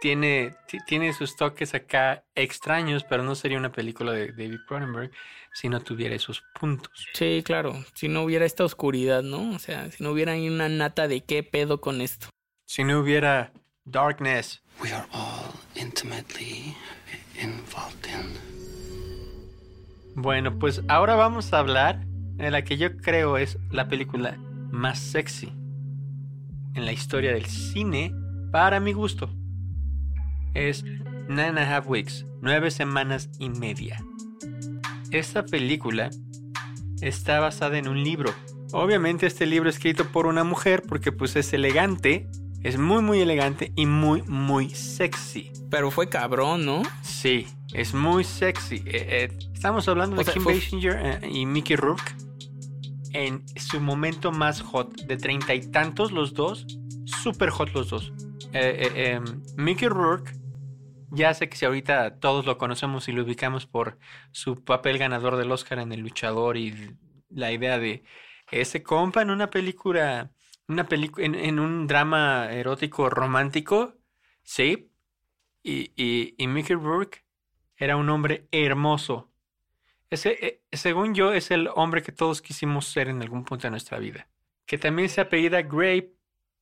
Tiene, 0.00 0.56
ti- 0.66 0.80
tiene 0.84 1.12
sus 1.12 1.36
toques 1.36 1.74
acá 1.74 2.24
extraños, 2.34 3.04
pero 3.04 3.22
no 3.22 3.36
sería 3.36 3.56
una 3.56 3.70
película 3.70 4.10
de 4.12 4.32
David 4.32 4.58
Cronenberg 4.66 5.12
si 5.54 5.68
no 5.68 5.78
tuviera 5.80 6.16
esos 6.16 6.42
puntos. 6.58 7.06
sí, 7.14 7.42
claro, 7.44 7.84
si 7.94 8.08
no 8.08 8.22
hubiera 8.22 8.44
esta 8.44 8.64
oscuridad, 8.64 9.22
¿no? 9.22 9.54
O 9.54 9.58
sea, 9.60 9.90
si 9.92 10.02
no 10.02 10.10
hubiera 10.10 10.32
ahí 10.32 10.48
una 10.48 10.68
nata 10.68 11.06
de 11.06 11.22
qué 11.24 11.44
pedo 11.44 11.80
con 11.80 12.00
esto. 12.00 12.26
Si 12.66 12.82
no 12.82 12.98
hubiera 12.98 13.52
Darkness. 13.84 14.62
We 14.80 14.92
are 14.92 15.06
all 15.12 15.52
intimately 15.74 16.76
involved 17.36 18.06
in. 18.06 18.38
Bueno, 20.14 20.56
pues 20.58 20.82
ahora 20.86 21.16
vamos 21.16 21.52
a 21.52 21.58
hablar 21.58 22.06
de 22.36 22.52
la 22.52 22.62
que 22.62 22.76
yo 22.76 22.96
creo 22.98 23.38
es 23.38 23.58
la 23.70 23.88
película 23.88 24.36
más 24.70 25.00
sexy 25.00 25.52
en 26.74 26.84
la 26.84 26.92
historia 26.92 27.32
del 27.32 27.46
cine, 27.46 28.14
para 28.52 28.78
mi 28.78 28.92
gusto. 28.92 29.30
Es 30.54 30.84
Nine 30.84 31.42
and 31.42 31.58
a 31.58 31.76
Half 31.76 31.88
Weeks, 31.88 32.24
nueve 32.40 32.70
semanas 32.70 33.30
y 33.40 33.48
media. 33.48 34.00
Esta 35.10 35.44
película 35.44 36.10
está 37.00 37.40
basada 37.40 37.78
en 37.78 37.88
un 37.88 38.04
libro. 38.04 38.32
Obviamente 38.72 39.26
este 39.26 39.44
libro 39.44 39.68
es 39.68 39.74
escrito 39.74 40.06
por 40.12 40.26
una 40.26 40.44
mujer 40.44 40.84
porque 40.88 41.10
pues 41.10 41.34
es 41.34 41.52
elegante, 41.52 42.28
es 42.62 42.78
muy 42.78 43.02
muy 43.02 43.20
elegante 43.20 43.72
y 43.76 43.86
muy 43.86 44.22
muy 44.22 44.70
sexy. 44.70 45.52
Pero 45.70 45.90
fue 45.90 46.08
cabrón, 46.08 46.64
¿no? 46.66 46.82
Sí, 47.02 47.46
es 47.72 47.94
muy 47.94 48.24
sexy. 48.24 48.76
Eh, 48.86 49.28
eh, 49.30 49.38
estamos 49.54 49.88
hablando 49.88 50.16
de 50.16 50.24
sea, 50.24 50.34
Kim 50.34 50.42
fue- 50.42 50.54
Basinger 50.54 51.20
eh, 51.22 51.28
y 51.30 51.46
Mickey 51.46 51.76
Rourke 51.76 52.14
en 53.14 53.44
su 53.58 53.80
momento 53.80 54.32
más 54.32 54.60
hot, 54.62 55.02
de 55.02 55.16
treinta 55.16 55.54
y 55.54 55.60
tantos 55.70 56.12
los 56.12 56.32
dos, 56.34 56.66
super 57.04 57.50
hot 57.50 57.70
los 57.74 57.90
dos. 57.90 58.12
Eh, 58.54 58.90
em, 59.16 59.42
Mickey 59.56 59.88
Rourke, 59.88 60.32
ya 61.10 61.34
sé 61.34 61.48
que 61.48 61.56
si 61.56 61.64
ahorita 61.66 62.18
todos 62.20 62.46
lo 62.46 62.56
conocemos 62.58 63.08
y 63.08 63.12
lo 63.12 63.22
ubicamos 63.22 63.66
por 63.66 63.98
su 64.30 64.62
papel 64.64 64.96
ganador 64.98 65.36
del 65.36 65.52
Oscar 65.52 65.78
en 65.78 65.92
El 65.92 66.00
Luchador 66.00 66.56
y 66.56 66.96
la 67.28 67.52
idea 67.52 67.78
de 67.78 68.02
ese 68.50 68.82
compa 68.82 69.20
en 69.22 69.30
una 69.30 69.50
película, 69.50 70.30
una 70.72 70.88
película, 70.88 71.26
en, 71.26 71.34
en 71.34 71.58
un 71.58 71.86
drama 71.86 72.52
erótico 72.52 73.10
romántico, 73.10 73.94
sí. 74.42 74.90
Y, 75.62 75.92
y, 75.96 76.34
y 76.36 76.46
Mickey 76.48 76.74
Rourke 76.74 77.24
era 77.76 77.96
un 77.96 78.08
hombre 78.10 78.48
hermoso. 78.50 79.32
Ese, 80.10 80.46
eh, 80.46 80.62
según 80.72 81.14
yo, 81.14 81.32
es 81.32 81.50
el 81.50 81.68
hombre 81.74 82.02
que 82.02 82.12
todos 82.12 82.42
quisimos 82.42 82.86
ser 82.86 83.08
en 83.08 83.22
algún 83.22 83.44
punto 83.44 83.66
de 83.66 83.70
nuestra 83.70 83.98
vida. 83.98 84.28
Que 84.66 84.78
también 84.78 85.08
se 85.08 85.20
apellida 85.20 85.62
Gray, 85.62 86.14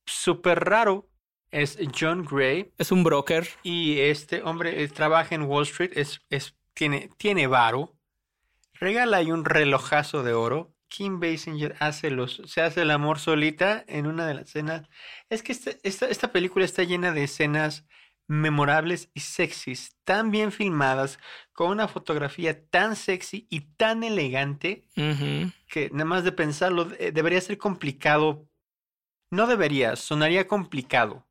súper 0.05 0.63
raro. 0.63 1.09
Es 1.49 1.77
John 1.99 2.23
Gray. 2.23 2.71
Es 2.77 2.91
un 2.91 3.03
broker. 3.03 3.47
Y 3.61 3.99
este 3.99 4.41
hombre 4.41 4.81
eh, 4.81 4.87
trabaja 4.87 5.35
en 5.35 5.43
Wall 5.43 5.63
Street, 5.63 5.91
es, 5.95 6.21
es, 6.29 6.55
tiene, 6.73 7.09
tiene 7.17 7.47
varo, 7.47 7.93
regala 8.73 9.17
ahí 9.17 9.31
un 9.31 9.43
relojazo 9.43 10.23
de 10.23 10.33
oro. 10.33 10.73
Kim 10.93 11.21
Basinger 11.21 11.75
hace 11.79 12.11
los, 12.11 12.41
se 12.45 12.61
hace 12.61 12.81
el 12.81 12.91
amor 12.91 13.17
solita 13.17 13.85
en 13.87 14.07
una 14.07 14.27
de 14.27 14.33
las 14.33 14.49
escenas. 14.49 14.89
Es 15.29 15.41
que 15.41 15.53
esta, 15.53 15.71
esta, 15.83 16.07
esta 16.09 16.33
película 16.33 16.65
está 16.65 16.83
llena 16.83 17.13
de 17.13 17.23
escenas 17.23 17.85
memorables 18.27 19.09
y 19.13 19.21
sexys, 19.21 19.95
tan 20.03 20.31
bien 20.31 20.51
filmadas, 20.51 21.17
con 21.53 21.71
una 21.71 21.87
fotografía 21.87 22.65
tan 22.69 22.97
sexy 22.97 23.47
y 23.49 23.61
tan 23.77 24.03
elegante 24.03 24.83
que 25.67 25.89
nada 25.91 26.05
más 26.05 26.23
de 26.25 26.33
pensarlo 26.33 26.89
eh, 26.99 27.11
debería 27.13 27.39
ser 27.39 27.57
complicado. 27.57 28.47
No 29.31 29.47
debería, 29.47 29.95
sonaría 29.95 30.45
complicado 30.45 31.25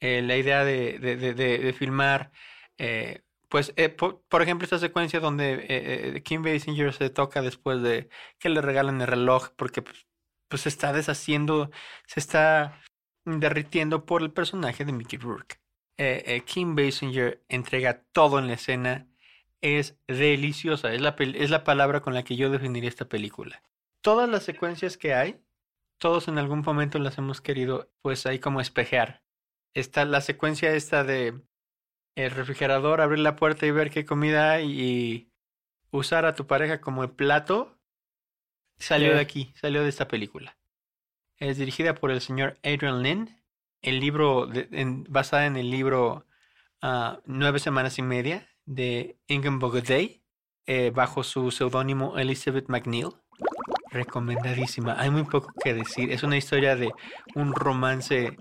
eh, 0.00 0.20
la 0.22 0.36
idea 0.36 0.64
de, 0.64 0.98
de, 0.98 1.16
de, 1.16 1.34
de- 1.34 1.58
de 1.58 1.72
filmar, 1.72 2.32
eh, 2.78 3.22
pues, 3.50 3.74
eh, 3.76 3.90
por, 3.90 4.22
por 4.28 4.42
ejemplo, 4.42 4.64
esta 4.64 4.78
secuencia 4.78 5.20
donde 5.20 5.54
eh, 5.54 6.16
eh, 6.16 6.22
Kim 6.22 6.42
Basinger 6.42 6.94
se 6.94 7.10
toca 7.10 7.42
después 7.42 7.82
de 7.82 8.08
que 8.38 8.48
le 8.48 8.62
regalan 8.62 9.00
el 9.02 9.08
reloj 9.08 9.50
porque 9.56 9.82
pues, 9.82 10.06
pues 10.48 10.62
se 10.62 10.70
está 10.70 10.92
deshaciendo, 10.92 11.70
se 12.06 12.20
está 12.20 12.80
derritiendo 13.24 14.06
por 14.06 14.22
el 14.22 14.32
personaje 14.32 14.84
de 14.84 14.92
Mickey 14.92 15.18
Rourke. 15.18 15.60
Eh, 15.98 16.22
eh, 16.26 16.40
Kim 16.46 16.74
Basinger 16.74 17.44
entrega 17.48 18.04
todo 18.12 18.38
en 18.38 18.46
la 18.46 18.54
escena. 18.54 19.06
Es 19.60 19.98
deliciosa, 20.06 20.94
es 20.94 21.02
la, 21.02 21.14
es 21.18 21.50
la 21.50 21.64
palabra 21.64 22.00
con 22.00 22.14
la 22.14 22.22
que 22.22 22.36
yo 22.36 22.50
definiría 22.50 22.88
esta 22.88 23.08
película. 23.08 23.62
Todas 24.00 24.28
las 24.28 24.44
secuencias 24.44 24.96
que 24.96 25.12
hay, 25.12 25.42
todos 25.98 26.28
en 26.28 26.38
algún 26.38 26.62
momento 26.62 26.98
las 26.98 27.18
hemos 27.18 27.42
querido, 27.42 27.90
pues 28.00 28.24
ahí 28.24 28.38
como 28.38 28.62
espejear. 28.62 29.22
Está 29.74 30.06
la 30.06 30.22
secuencia 30.22 30.72
esta 30.72 31.04
de 31.04 31.42
el 32.14 32.30
refrigerador, 32.30 33.00
abrir 33.00 33.20
la 33.20 33.36
puerta 33.36 33.66
y 33.66 33.70
ver 33.70 33.90
qué 33.90 34.04
comida 34.04 34.52
hay 34.52 34.70
y 34.80 35.30
usar 35.90 36.24
a 36.26 36.34
tu 36.34 36.46
pareja 36.46 36.80
como 36.80 37.02
el 37.02 37.10
plato, 37.10 37.78
salió 38.78 39.14
de 39.14 39.20
aquí, 39.20 39.52
salió 39.60 39.82
de 39.82 39.88
esta 39.88 40.08
película. 40.08 40.56
Es 41.38 41.56
dirigida 41.58 41.94
por 41.94 42.10
el 42.10 42.20
señor 42.20 42.58
Adrian 42.62 43.02
Lynn. 43.02 43.36
El 43.82 43.98
libro, 44.00 44.46
de- 44.46 44.68
en- 44.72 45.04
basada 45.08 45.46
en 45.46 45.56
el 45.56 45.70
libro 45.70 46.26
ah, 46.82 47.20
Nueve 47.24 47.58
Semanas 47.58 47.98
y 47.98 48.02
Media 48.02 48.48
de 48.66 49.16
Ingeborg 49.26 49.82
Day, 49.82 50.22
eh, 50.66 50.90
bajo 50.94 51.22
su 51.24 51.50
seudónimo 51.50 52.18
Elizabeth 52.18 52.68
McNeil. 52.68 53.08
Recomendadísima. 53.90 55.00
Hay 55.00 55.10
muy 55.10 55.24
poco 55.24 55.52
que 55.64 55.74
decir. 55.74 56.12
Es 56.12 56.22
una 56.22 56.36
historia 56.36 56.76
de 56.76 56.90
un 57.34 57.52
romance 57.54 58.36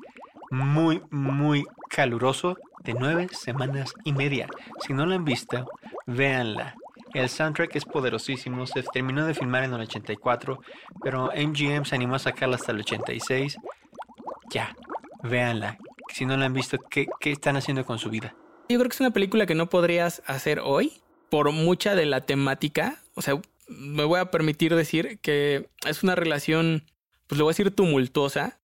muy, 0.52 1.02
muy 1.10 1.66
caluroso 1.89 2.58
de 2.84 2.93
nueve 2.93 3.27
semanas 3.31 3.93
y 4.05 4.13
media. 4.13 4.48
Si 4.86 4.93
no 4.93 5.05
la 5.05 5.15
han 5.15 5.25
visto, 5.25 5.69
véanla. 6.05 6.75
El 7.13 7.27
soundtrack 7.27 7.75
es 7.75 7.86
poderosísimo. 7.86 8.65
Se 8.67 8.84
terminó 8.84 9.25
de 9.25 9.34
filmar 9.34 9.63
en 9.63 9.74
el 9.74 9.81
84, 9.81 10.62
pero 11.03 11.31
MGM 11.36 11.86
se 11.86 11.96
animó 11.96 12.15
a 12.15 12.19
sacarla 12.19 12.55
hasta 12.55 12.72
el 12.72 12.79
86. 12.79 13.58
Ya, 14.51 14.75
véanla. 15.24 15.77
Si 16.13 16.25
no 16.25 16.38
la 16.38 16.46
han 16.46 16.53
visto, 16.53 16.77
¿qué, 16.89 17.08
qué 17.19 17.31
están 17.31 17.58
haciendo 17.58 17.86
con 17.86 18.00
su 18.00 18.10
vida? 18.10 18.36
Yo 18.69 18.77
creo 18.77 18.89
que 18.89 18.96
es 18.96 19.01
una 19.01 19.12
película 19.12 19.46
que 19.46 19.55
no 19.55 19.69
podrías 19.69 20.22
hacer 20.27 20.60
hoy 20.63 21.01
por 21.29 21.51
mucha 21.51 21.96
de 21.96 22.05
la 22.05 22.22
temática. 22.22 23.01
O 23.15 23.22
sea, 23.22 23.39
me 23.67 24.03
voy 24.03 24.19
a 24.19 24.31
permitir 24.31 24.75
decir 24.75 25.19
que 25.19 25.69
es 25.86 26.03
una 26.03 26.15
relación, 26.15 26.84
pues 27.27 27.38
le 27.38 27.43
voy 27.43 27.51
a 27.51 27.53
decir 27.53 27.75
tumultuosa, 27.75 28.60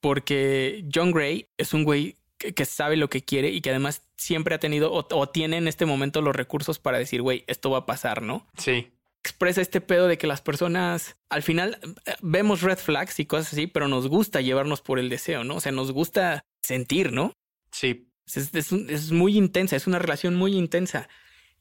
porque 0.00 0.84
John 0.92 1.12
Gray 1.12 1.48
es 1.58 1.74
un 1.74 1.84
güey 1.84 2.16
que, 2.38 2.54
que 2.54 2.64
sabe 2.64 2.96
lo 2.96 3.08
que 3.08 3.24
quiere 3.24 3.50
y 3.50 3.60
que 3.60 3.70
además 3.70 4.02
siempre 4.16 4.54
ha 4.54 4.58
tenido 4.58 4.92
o, 4.92 5.06
o 5.10 5.28
tiene 5.28 5.56
en 5.56 5.68
este 5.68 5.86
momento 5.86 6.22
los 6.22 6.34
recursos 6.34 6.78
para 6.78 6.98
decir, 6.98 7.22
güey, 7.22 7.44
esto 7.46 7.70
va 7.70 7.78
a 7.78 7.86
pasar, 7.86 8.22
¿no? 8.22 8.46
Sí. 8.58 8.92
Expresa 9.20 9.60
este 9.60 9.80
pedo 9.80 10.06
de 10.06 10.18
que 10.18 10.26
las 10.26 10.42
personas 10.42 11.16
al 11.30 11.42
final 11.42 11.78
eh, 12.06 12.14
vemos 12.20 12.62
red 12.62 12.78
flags 12.78 13.18
y 13.20 13.26
cosas 13.26 13.52
así, 13.52 13.66
pero 13.66 13.88
nos 13.88 14.08
gusta 14.08 14.40
llevarnos 14.40 14.82
por 14.82 14.98
el 14.98 15.08
deseo, 15.08 15.44
¿no? 15.44 15.56
O 15.56 15.60
sea, 15.60 15.72
nos 15.72 15.92
gusta 15.92 16.44
sentir, 16.62 17.12
¿no? 17.12 17.32
Sí. 17.72 18.10
Es, 18.26 18.54
es 18.54 19.12
muy 19.12 19.36
intensa, 19.36 19.76
es 19.76 19.86
una 19.86 19.98
relación 19.98 20.34
muy 20.34 20.54
intensa. 20.56 21.08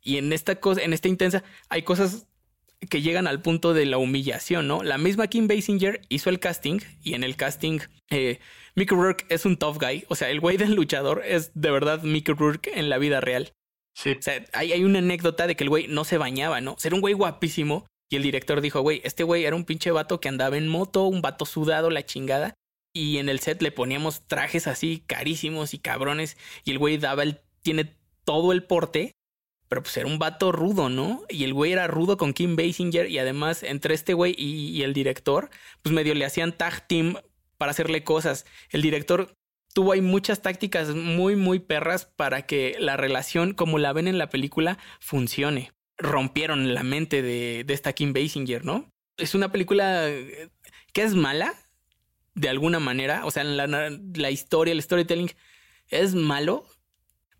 Y 0.01 0.17
en 0.17 0.33
esta 0.33 0.55
cosa, 0.55 0.81
en 0.81 0.93
esta 0.93 1.07
intensa, 1.07 1.43
hay 1.69 1.83
cosas 1.83 2.27
que 2.89 3.01
llegan 3.01 3.27
al 3.27 3.41
punto 3.41 3.73
de 3.73 3.85
la 3.85 3.97
humillación, 3.97 4.67
¿no? 4.67 4.83
La 4.83 4.97
misma 4.97 5.27
Kim 5.27 5.47
Basinger 5.47 6.01
hizo 6.09 6.29
el 6.29 6.39
casting 6.39 6.79
y 7.01 7.13
en 7.13 7.23
el 7.23 7.35
casting 7.35 7.79
eh, 8.09 8.39
Mickey 8.75 8.97
Rourke 8.97 9.25
es 9.29 9.45
un 9.45 9.57
tough 9.57 9.77
guy. 9.77 10.05
O 10.09 10.15
sea, 10.15 10.29
el 10.29 10.39
güey 10.39 10.57
del 10.57 10.73
luchador 10.73 11.23
es 11.25 11.51
de 11.53 11.71
verdad 11.71 12.01
Mickey 12.03 12.33
Rourke 12.33 12.71
en 12.73 12.89
la 12.89 12.97
vida 12.97 13.21
real. 13.21 13.53
Sí. 13.95 14.15
O 14.17 14.21
sea, 14.21 14.43
hay, 14.53 14.71
hay 14.71 14.83
una 14.83 14.99
anécdota 14.99 15.45
de 15.45 15.55
que 15.55 15.63
el 15.63 15.69
güey 15.69 15.87
no 15.87 16.03
se 16.03 16.17
bañaba, 16.17 16.61
¿no? 16.61 16.73
O 16.73 16.77
era 16.83 16.95
un 16.95 17.01
güey 17.01 17.13
guapísimo. 17.13 17.85
Y 18.09 18.15
el 18.15 18.23
director 18.23 18.61
dijo, 18.61 18.81
güey, 18.81 19.01
este 19.03 19.23
güey 19.23 19.45
era 19.45 19.55
un 19.55 19.65
pinche 19.65 19.91
vato 19.91 20.19
que 20.19 20.29
andaba 20.29 20.57
en 20.57 20.67
moto, 20.67 21.05
un 21.05 21.21
vato 21.21 21.45
sudado, 21.45 21.89
la 21.89 22.05
chingada. 22.05 22.53
Y 22.93 23.17
en 23.17 23.29
el 23.29 23.39
set 23.39 23.61
le 23.61 23.71
poníamos 23.71 24.27
trajes 24.27 24.67
así 24.67 25.03
carísimos 25.05 25.73
y 25.73 25.79
cabrones. 25.79 26.37
Y 26.63 26.71
el 26.71 26.79
güey 26.79 26.97
daba 26.97 27.23
el, 27.23 27.41
tiene 27.61 27.95
todo 28.23 28.51
el 28.51 28.63
porte. 28.63 29.11
Pero 29.67 29.81
pues 29.81 29.97
era 29.97 30.05
un 30.05 30.19
vato 30.19 30.51
rudo, 30.51 30.89
¿no? 30.89 31.23
Y 31.29 31.43
el 31.43 31.53
güey 31.53 31.71
era 31.71 31.87
rudo 31.87 32.17
con 32.17 32.33
Kim 32.33 32.55
Basinger. 32.55 33.09
Y 33.09 33.17
además, 33.17 33.63
entre 33.63 33.95
este 33.95 34.13
güey 34.13 34.35
y, 34.37 34.69
y 34.69 34.83
el 34.83 34.93
director, 34.93 35.49
pues 35.81 35.93
medio 35.93 36.13
le 36.13 36.25
hacían 36.25 36.55
tag 36.55 36.87
team 36.87 37.15
para 37.63 37.71
hacerle 37.71 38.03
cosas. 38.03 38.45
El 38.71 38.81
director 38.81 39.33
tuvo 39.73 39.93
ahí 39.93 40.01
muchas 40.01 40.41
tácticas 40.41 40.89
muy, 40.89 41.37
muy 41.37 41.59
perras 41.59 42.03
para 42.03 42.41
que 42.41 42.75
la 42.77 42.97
relación, 42.97 43.53
como 43.53 43.79
la 43.79 43.93
ven 43.93 44.09
en 44.09 44.17
la 44.17 44.27
película, 44.27 44.77
funcione. 44.99 45.71
Rompieron 45.97 46.73
la 46.73 46.83
mente 46.83 47.21
de, 47.21 47.63
de 47.65 47.73
esta 47.73 47.93
Kim 47.93 48.11
Basinger, 48.11 48.65
¿no? 48.65 48.89
Es 49.15 49.33
una 49.33 49.53
película 49.53 50.09
eh, 50.09 50.49
que 50.91 51.03
es 51.03 51.15
mala, 51.15 51.53
de 52.35 52.49
alguna 52.49 52.81
manera. 52.81 53.25
O 53.25 53.31
sea, 53.31 53.45
la, 53.45 53.65
la 54.13 54.29
historia, 54.29 54.73
el 54.73 54.81
storytelling 54.81 55.31
es 55.87 56.15
malo, 56.15 56.65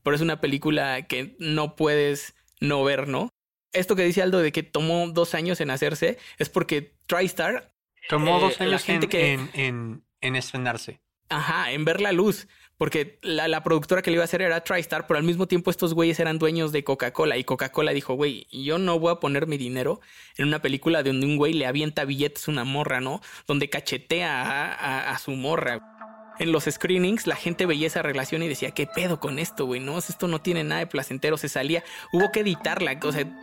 pero 0.03 0.15
es 0.15 0.21
una 0.21 0.39
película 0.39 1.01
que 1.05 1.35
no 1.37 1.75
puedes 1.75 2.33
no 2.61 2.81
ver, 2.85 3.09
¿no? 3.09 3.27
Esto 3.73 3.97
que 3.97 4.05
dice 4.05 4.21
Aldo 4.21 4.39
de 4.39 4.53
que 4.53 4.63
tomó 4.63 5.09
dos 5.11 5.33
años 5.33 5.59
en 5.59 5.69
hacerse 5.69 6.17
es 6.37 6.47
porque 6.47 6.95
TriStar 7.07 7.73
Tomó 8.09 8.37
Eh, 8.37 8.41
dos 8.41 8.59
la 8.59 8.65
años 8.65 8.83
gente 8.83 9.05
en, 9.05 9.09
que- 9.09 9.33
en, 9.33 9.49
en, 9.53 10.03
en 10.23 10.35
estrenarse. 10.35 10.99
Ajá, 11.29 11.71
en 11.71 11.85
ver 11.85 12.01
la 12.01 12.11
luz. 12.11 12.47
Porque 12.77 13.19
la, 13.21 13.47
la 13.47 13.63
productora 13.63 14.01
que 14.01 14.09
le 14.09 14.15
iba 14.15 14.23
a 14.23 14.25
hacer 14.25 14.41
era 14.41 14.63
TriStar, 14.63 15.05
pero 15.07 15.17
al 15.19 15.23
mismo 15.23 15.47
tiempo 15.47 15.69
estos 15.69 15.93
güeyes 15.93 16.19
eran 16.19 16.39
dueños 16.39 16.71
de 16.71 16.83
Coca-Cola. 16.83 17.37
Y 17.37 17.43
Coca-Cola 17.43 17.93
dijo, 17.93 18.15
güey, 18.15 18.47
yo 18.51 18.77
no 18.79 18.99
voy 18.99 19.11
a 19.11 19.19
poner 19.19 19.45
mi 19.47 19.57
dinero 19.57 20.01
en 20.37 20.47
una 20.47 20.59
película 20.61 21.03
donde 21.03 21.25
un 21.27 21.37
güey 21.37 21.53
le 21.53 21.67
avienta 21.67 22.03
billetes 22.03 22.47
a 22.47 22.51
una 22.51 22.63
morra, 22.65 22.99
¿no? 22.99 23.21
Donde 23.47 23.69
cachetea 23.69 24.41
a, 24.41 24.73
a- 24.73 25.11
a 25.11 25.17
su 25.19 25.31
morra. 25.31 25.92
En 26.39 26.51
los 26.51 26.65
screenings 26.65 27.27
la 27.27 27.35
gente 27.35 27.65
veía 27.65 27.87
esa 27.87 28.01
relación 28.01 28.41
y 28.43 28.47
decía, 28.47 28.71
¿qué 28.71 28.87
pedo 28.87 29.19
con 29.19 29.39
esto, 29.39 29.65
güey? 29.65 29.79
No, 29.79 29.97
esto 29.97 30.27
no 30.27 30.41
tiene 30.41 30.63
nada 30.63 30.79
de 30.79 30.87
placentero, 30.87 31.37
se 31.37 31.49
salía. 31.49 31.83
Hubo 32.11 32.31
que 32.31 32.41
editarla. 32.41 32.99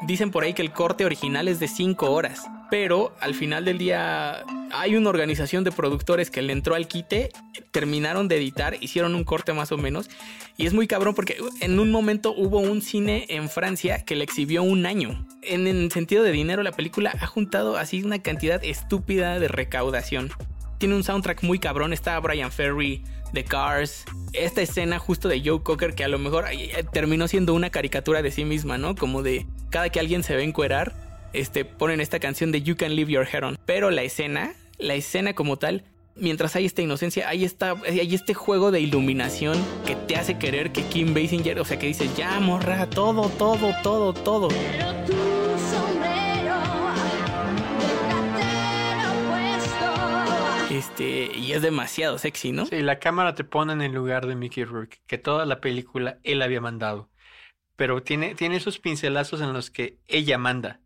Dicen 0.06 0.30
por 0.30 0.44
ahí 0.44 0.54
que 0.54 0.62
el 0.62 0.72
corte 0.72 1.04
original 1.04 1.48
es 1.48 1.60
de 1.60 1.68
cinco 1.68 2.10
horas. 2.10 2.42
Pero 2.70 3.14
al 3.20 3.34
final 3.34 3.64
del 3.64 3.78
día 3.78 4.44
hay 4.72 4.96
una 4.96 5.10
organización 5.10 5.64
de 5.64 5.72
productores 5.72 6.30
que 6.30 6.42
le 6.42 6.52
entró 6.52 6.74
al 6.74 6.86
quite, 6.86 7.30
terminaron 7.72 8.28
de 8.28 8.36
editar, 8.36 8.76
hicieron 8.80 9.14
un 9.14 9.24
corte 9.24 9.52
más 9.52 9.72
o 9.72 9.76
menos. 9.76 10.08
Y 10.56 10.66
es 10.66 10.74
muy 10.74 10.86
cabrón 10.86 11.14
porque 11.14 11.36
en 11.60 11.80
un 11.80 11.90
momento 11.90 12.32
hubo 12.36 12.58
un 12.58 12.82
cine 12.82 13.26
en 13.28 13.48
Francia 13.48 14.04
que 14.04 14.14
le 14.14 14.24
exhibió 14.24 14.62
un 14.62 14.86
año. 14.86 15.26
En 15.42 15.66
el 15.66 15.90
sentido 15.90 16.22
de 16.22 16.32
dinero, 16.32 16.62
la 16.62 16.72
película 16.72 17.12
ha 17.20 17.26
juntado 17.26 17.76
así 17.76 18.02
una 18.02 18.20
cantidad 18.20 18.62
estúpida 18.64 19.40
de 19.40 19.48
recaudación. 19.48 20.30
Tiene 20.80 20.96
un 20.96 21.04
soundtrack 21.04 21.42
muy 21.42 21.58
cabrón. 21.58 21.92
Está 21.92 22.18
Brian 22.20 22.50
Ferry, 22.50 23.02
The 23.34 23.44
Cars. 23.44 24.06
Esta 24.32 24.62
escena 24.62 24.98
justo 24.98 25.28
de 25.28 25.42
Joe 25.44 25.62
Cocker 25.62 25.94
que 25.94 26.04
a 26.04 26.08
lo 26.08 26.18
mejor 26.18 26.46
eh, 26.50 26.84
terminó 26.90 27.28
siendo 27.28 27.52
una 27.52 27.68
caricatura 27.68 28.22
de 28.22 28.30
sí 28.30 28.46
misma, 28.46 28.78
¿no? 28.78 28.94
Como 28.94 29.22
de 29.22 29.46
cada 29.68 29.90
que 29.90 30.00
alguien 30.00 30.22
se 30.22 30.34
ve 30.34 30.42
encuerar, 30.42 31.28
este, 31.34 31.66
ponen 31.66 32.00
esta 32.00 32.18
canción 32.18 32.50
de 32.50 32.62
You 32.62 32.78
Can 32.78 32.96
Leave 32.96 33.12
Your 33.12 33.28
Hair 33.30 33.44
On. 33.44 33.58
Pero 33.66 33.90
la 33.90 34.04
escena, 34.04 34.54
la 34.78 34.94
escena 34.94 35.34
como 35.34 35.58
tal, 35.58 35.84
mientras 36.16 36.56
hay 36.56 36.64
esta 36.64 36.80
inocencia, 36.80 37.28
hay, 37.28 37.44
esta, 37.44 37.74
este 37.84 38.32
juego 38.32 38.70
de 38.70 38.80
iluminación 38.80 39.62
que 39.84 39.96
te 39.96 40.16
hace 40.16 40.38
querer 40.38 40.72
que 40.72 40.82
Kim 40.84 41.12
Basinger, 41.12 41.60
o 41.60 41.64
sea, 41.66 41.78
que 41.78 41.88
dices, 41.88 42.16
ya 42.16 42.40
morra, 42.40 42.88
todo, 42.88 43.28
todo, 43.28 43.74
todo, 43.82 44.14
todo. 44.14 44.48
Pero 44.48 44.94
tu 45.04 45.29
Este, 50.70 51.36
y 51.36 51.52
es 51.52 51.62
demasiado 51.62 52.16
sexy, 52.18 52.52
¿no? 52.52 52.64
Sí, 52.64 52.80
la 52.80 53.00
cámara 53.00 53.34
te 53.34 53.42
pone 53.42 53.72
en 53.72 53.82
el 53.82 53.92
lugar 53.92 54.26
de 54.26 54.36
Mickey 54.36 54.64
Rourke, 54.64 55.00
que 55.08 55.18
toda 55.18 55.44
la 55.44 55.60
película 55.60 56.18
él 56.22 56.42
había 56.42 56.60
mandado. 56.60 57.10
Pero 57.74 58.02
tiene, 58.04 58.36
tiene 58.36 58.56
esos 58.56 58.78
pincelazos 58.78 59.40
en 59.40 59.52
los 59.52 59.70
que 59.70 59.98
ella 60.06 60.38
manda. 60.38 60.80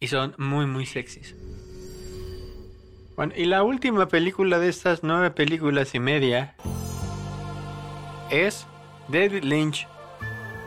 Y 0.00 0.08
son 0.08 0.34
muy, 0.36 0.66
muy 0.66 0.84
sexys. 0.84 1.34
Bueno, 3.16 3.32
y 3.34 3.46
la 3.46 3.62
última 3.62 4.06
película 4.08 4.58
de 4.58 4.68
estas 4.68 5.02
nueve 5.02 5.30
películas 5.30 5.94
y 5.94 6.00
media 6.00 6.54
es 8.30 8.66
David 9.08 9.44
Lynch. 9.44 9.88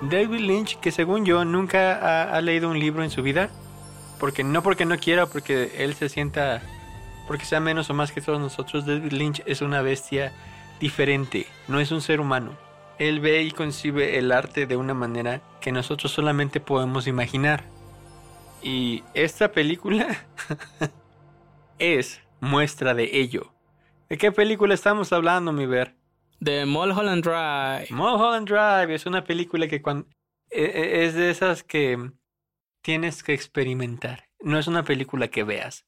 David 0.02 0.40
Lynch, 0.40 0.80
que 0.80 0.92
según 0.92 1.26
yo 1.26 1.46
nunca 1.46 1.98
ha, 2.00 2.36
ha 2.36 2.42
leído 2.42 2.70
un 2.70 2.80
libro 2.80 3.04
en 3.04 3.12
su 3.12 3.22
vida. 3.22 3.52
Porque 4.20 4.44
no 4.44 4.64
porque 4.64 4.86
no 4.86 4.98
quiera, 4.98 5.28
porque 5.28 5.84
él 5.84 5.94
se 5.94 6.10
sienta, 6.10 6.62
porque 7.28 7.46
sea 7.46 7.60
menos 7.60 7.90
o 7.90 7.94
más 7.94 8.12
que 8.12 8.22
todos 8.22 8.40
nosotros, 8.40 8.86
David 8.86 9.12
Lynch 9.12 9.44
es 9.46 9.62
una 9.62 9.82
bestia 9.82 10.34
diferente, 10.80 11.48
no 11.68 11.80
es 11.80 11.92
un 11.92 12.02
ser 12.02 12.20
humano. 12.20 12.58
Él 12.98 13.20
ve 13.20 13.44
y 13.44 13.52
concibe 13.52 14.18
el 14.18 14.32
arte 14.32 14.68
de 14.68 14.78
una 14.78 14.94
manera 14.94 15.42
que 15.60 15.72
nosotros 15.72 16.12
solamente 16.12 16.60
podemos 16.60 17.08
imaginar. 17.08 17.64
Y 18.62 19.04
esta 19.14 19.52
película 19.52 20.26
es 21.80 22.22
muestra 22.40 22.94
de 22.94 23.18
ello. 23.20 23.54
¿De 24.10 24.18
qué 24.18 24.32
película 24.32 24.74
estamos 24.74 25.12
hablando, 25.12 25.52
mi 25.52 25.66
ver? 25.66 25.96
De 26.40 26.66
Mulholland 26.66 27.24
Drive. 27.24 27.88
Mulholland 27.90 28.48
Drive 28.48 28.94
es 28.94 29.06
una 29.06 29.24
película 29.24 29.68
que 29.68 29.82
cuando 29.82 30.08
es 30.50 31.16
de 31.16 31.30
esas 31.32 31.64
que 31.64 32.12
tienes 32.82 33.24
que 33.24 33.34
experimentar. 33.34 34.30
No 34.40 34.60
es 34.60 34.68
una 34.68 34.84
película 34.84 35.28
que 35.28 35.44
veas. 35.44 35.86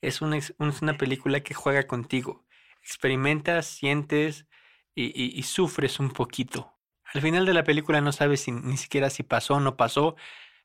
Es 0.00 0.20
una, 0.22 0.36
es 0.38 0.54
una 0.58 0.96
película 0.96 1.40
que 1.40 1.54
juega 1.54 1.86
contigo. 1.86 2.44
Experimentas, 2.82 3.66
sientes 3.66 4.46
y, 4.94 5.06
y- 5.06 5.38
y 5.38 5.42
sufres 5.44 6.00
un 6.00 6.10
poquito. 6.10 6.72
Al 7.12 7.20
final 7.22 7.44
de 7.46 7.54
la 7.54 7.64
película 7.64 8.00
no 8.00 8.12
sabes 8.12 8.40
si- 8.42 8.52
ni 8.52 8.76
siquiera 8.76 9.10
si 9.10 9.22
pasó 9.22 9.54
o 9.54 9.60
no 9.60 9.76
pasó. 9.76 10.16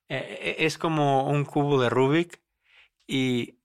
Eh, 0.09 0.39
eh, 0.41 0.55
es 0.65 0.77
como 0.77 1.29
un 1.29 1.45
cubo 1.45 1.81
de 1.81 1.89
Rubik. 1.89 2.41
Y 3.07 3.57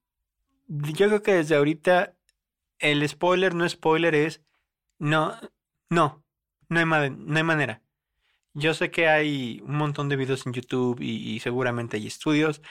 yo 0.68 1.08
creo 1.08 1.22
que 1.22 1.34
desde 1.34 1.56
ahorita 1.56 2.16
el 2.78 3.08
spoiler 3.08 3.54
no 3.54 3.68
spoiler 3.68 4.14
es 4.14 4.42
no, 4.98 5.36
no, 5.90 6.24
no 6.68 6.80
hay, 6.80 7.10
no 7.10 7.36
hay 7.38 7.44
manera. 7.44 7.82
Yo 8.54 8.74
sé 8.74 8.90
que 8.90 9.08
hay 9.08 9.60
un 9.64 9.76
montón 9.76 10.08
de 10.08 10.16
videos 10.16 10.46
en 10.46 10.52
YouTube 10.52 11.00
y, 11.00 11.34
y 11.36 11.40
seguramente 11.40 11.96
hay 11.96 12.06
estudios 12.08 12.62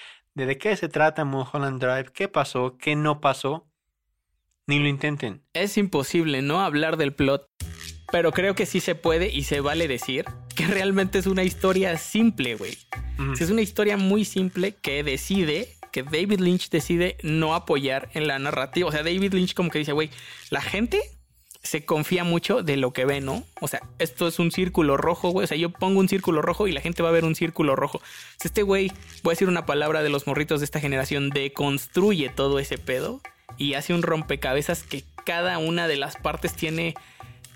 de 0.45 0.57
qué 0.57 0.75
se 0.75 0.89
trata 0.89 1.25
Mulholland 1.25 1.81
Drive, 1.81 2.11
qué 2.13 2.27
pasó, 2.27 2.77
qué 2.77 2.95
no 2.95 3.21
pasó. 3.21 3.67
Ni 4.67 4.79
lo 4.79 4.87
intenten. 4.87 5.41
Es 5.53 5.77
imposible 5.77 6.41
no 6.41 6.61
hablar 6.61 6.97
del 6.97 7.13
plot, 7.13 7.47
pero 8.11 8.31
creo 8.31 8.53
que 8.53 8.65
sí 8.65 8.79
se 8.79 8.93
puede 8.95 9.29
y 9.29 9.43
se 9.43 9.61
vale 9.61 9.87
decir 9.87 10.25
que 10.55 10.67
realmente 10.67 11.17
es 11.17 11.25
una 11.25 11.43
historia 11.43 11.97
simple, 11.97 12.55
güey. 12.55 12.77
Es 13.39 13.49
una 13.49 13.61
historia 13.61 13.97
muy 13.97 14.25
simple 14.25 14.75
que 14.75 15.03
decide, 15.03 15.75
que 15.91 16.03
David 16.03 16.39
Lynch 16.39 16.69
decide 16.69 17.17
no 17.23 17.55
apoyar 17.55 18.09
en 18.13 18.27
la 18.27 18.37
narrativa. 18.39 18.87
O 18.87 18.91
sea, 18.91 19.03
David 19.03 19.33
Lynch 19.33 19.53
como 19.53 19.69
que 19.69 19.79
dice, 19.79 19.91
güey, 19.91 20.09
la 20.49 20.61
gente 20.61 21.01
se 21.61 21.85
confía 21.85 22.23
mucho 22.23 22.63
de 22.63 22.77
lo 22.77 22.93
que 22.93 23.05
ve, 23.05 23.21
¿no? 23.21 23.43
O 23.59 23.67
sea, 23.67 23.81
esto 23.99 24.27
es 24.27 24.39
un 24.39 24.51
círculo 24.51 24.95
rojo, 24.97 25.29
güey. 25.29 25.43
O 25.43 25.47
sea, 25.47 25.57
yo 25.57 25.69
pongo 25.69 25.99
un 25.99 26.07
círculo 26.07 26.41
rojo 26.41 26.67
y 26.67 26.71
la 26.71 26.81
gente 26.81 27.03
va 27.03 27.09
a 27.09 27.13
ver 27.13 27.25
un 27.25 27.35
círculo 27.35 27.75
rojo. 27.75 28.01
Este 28.43 28.63
güey, 28.63 28.91
voy 29.23 29.31
a 29.31 29.35
decir 29.35 29.49
una 29.49 29.65
palabra 29.65 30.01
de 30.01 30.09
los 30.09 30.25
morritos 30.25 30.61
de 30.61 30.65
esta 30.65 30.79
generación, 30.79 31.29
deconstruye 31.29 32.29
todo 32.29 32.59
ese 32.59 32.77
pedo 32.77 33.21
y 33.57 33.73
hace 33.73 33.93
un 33.93 34.03
rompecabezas 34.03 34.83
que 34.83 35.03
cada 35.25 35.57
una 35.57 35.87
de 35.87 35.97
las 35.97 36.15
partes 36.15 36.55
tiene 36.55 36.95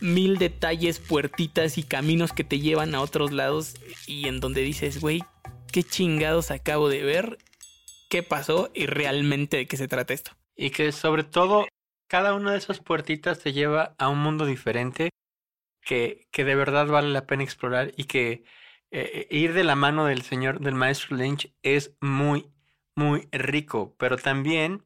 mil 0.02 0.38
detalles, 0.38 1.00
puertitas 1.00 1.78
y 1.78 1.84
caminos 1.84 2.34
que 2.34 2.44
te 2.44 2.60
llevan 2.60 2.94
a 2.94 3.02
otros 3.02 3.32
lados 3.32 3.76
y 4.06 4.28
en 4.28 4.42
donde 4.42 4.62
dices, 4.62 5.00
güey, 5.00 5.24
qué 5.72 5.82
chingados 5.82 6.52
acabo 6.52 6.90
de 6.90 7.04
ver, 7.04 7.38
qué 8.10 8.22
pasó 8.22 8.70
y 8.74 8.86
realmente 8.86 9.58
de 9.58 9.66
qué 9.66 9.78
se 9.78 9.88
trata 9.88 10.14
esto. 10.14 10.32
Y 10.58 10.72
que 10.72 10.92
sobre 10.92 11.24
todo 11.24 11.66
cada 12.14 12.36
una 12.36 12.52
de 12.52 12.60
esas 12.60 12.80
puertitas 12.80 13.40
te 13.40 13.54
lleva 13.54 13.96
a 13.98 14.10
un 14.10 14.20
mundo 14.20 14.46
diferente 14.46 15.10
que, 15.82 16.28
que 16.32 16.46
de 16.46 16.56
verdad 16.56 16.88
vale 16.88 17.10
la 17.10 17.28
pena 17.28 17.44
explorar 17.44 17.94
y 17.98 18.06
que 18.06 18.44
eh, 18.92 19.28
ir 19.32 19.54
de 19.54 19.64
la 19.66 19.76
mano 19.76 20.06
del 20.06 20.24
señor, 20.24 20.60
del 20.62 20.76
maestro 20.76 21.18
Lynch 21.18 21.54
es 21.64 21.96
muy, 22.02 22.52
muy 22.96 23.30
rico, 23.34 23.96
pero 24.00 24.18
también 24.18 24.86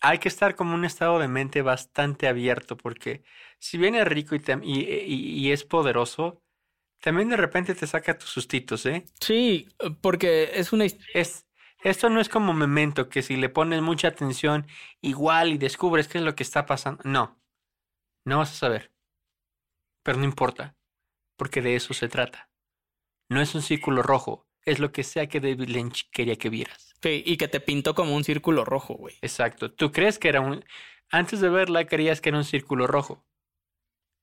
hay 0.00 0.18
que 0.18 0.28
estar 0.28 0.54
como 0.56 0.74
un 0.74 0.84
estado 0.84 1.18
de 1.18 1.28
mente 1.28 1.62
bastante 1.62 2.28
abierto 2.28 2.76
porque 2.76 3.22
si 3.58 3.78
bien 3.78 3.94
es 3.94 4.06
rico 4.06 4.34
y, 4.36 4.40
y, 4.62 4.80
y- 5.06 5.48
y 5.48 5.52
es 5.52 5.64
poderoso, 5.64 6.42
también 7.00 7.30
de 7.30 7.36
repente 7.38 7.74
te 7.74 7.86
saca 7.86 8.18
tus 8.18 8.30
sustitos, 8.30 8.86
¿eh? 8.86 9.04
Sí, 9.20 9.68
porque 10.00 10.52
es 10.54 10.72
una... 10.72 10.86
Es, 11.14 11.46
esto 11.82 12.08
no 12.10 12.20
es 12.20 12.28
como 12.28 12.52
Memento, 12.54 13.08
que 13.08 13.22
si 13.22 13.36
le 13.36 13.48
pones 13.48 13.82
mucha 13.82 14.08
atención, 14.08 14.66
igual 15.00 15.52
y 15.52 15.58
descubres 15.58 16.08
qué 16.08 16.18
es 16.18 16.24
lo 16.24 16.34
que 16.34 16.42
está 16.42 16.66
pasando. 16.66 17.02
No, 17.04 17.40
no 18.24 18.38
vas 18.38 18.52
a 18.52 18.56
saber. 18.56 18.92
Pero 20.02 20.18
no 20.18 20.24
importa, 20.24 20.76
porque 21.36 21.62
de 21.62 21.76
eso 21.76 21.94
se 21.94 22.08
trata. 22.08 22.50
No 23.28 23.40
es 23.40 23.54
un 23.54 23.62
círculo 23.62 24.02
rojo, 24.02 24.48
es 24.64 24.78
lo 24.78 24.92
que 24.92 25.04
sea 25.04 25.28
que 25.28 25.40
David 25.40 25.68
Lynch 25.68 26.10
quería 26.10 26.36
que 26.36 26.50
vieras. 26.50 26.94
sí, 27.02 27.22
y 27.24 27.36
que 27.36 27.48
te 27.48 27.60
pintó 27.60 27.94
como 27.94 28.14
un 28.14 28.24
círculo 28.24 28.64
rojo, 28.64 28.94
güey. 28.94 29.16
Exacto, 29.22 29.72
tú 29.72 29.92
crees 29.92 30.18
que 30.18 30.28
era 30.28 30.40
un... 30.40 30.64
Antes 31.10 31.40
de 31.40 31.48
verla 31.48 31.86
creías 31.86 32.20
que 32.20 32.28
era 32.28 32.38
un 32.38 32.44
círculo 32.44 32.86
rojo. 32.86 33.24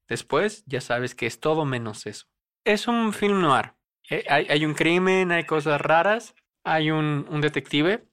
Después 0.08 0.64
ya 0.66 0.82
sabes 0.82 1.16
que 1.16 1.26
es 1.26 1.40
todo 1.40 1.66
menos 1.66 2.06
eso. 2.06 2.28
Es 2.66 2.88
un 2.88 3.14
film 3.14 3.42
noir. 3.42 3.74
Eh, 4.10 4.24
Hay, 4.30 4.48
hay 4.50 4.66
un 4.66 4.74
crimen, 4.74 5.32
hay 5.32 5.46
cosas 5.46 5.82
raras, 5.82 6.34
hay 6.68 6.92
un, 6.92 7.26
detective, 7.40 8.06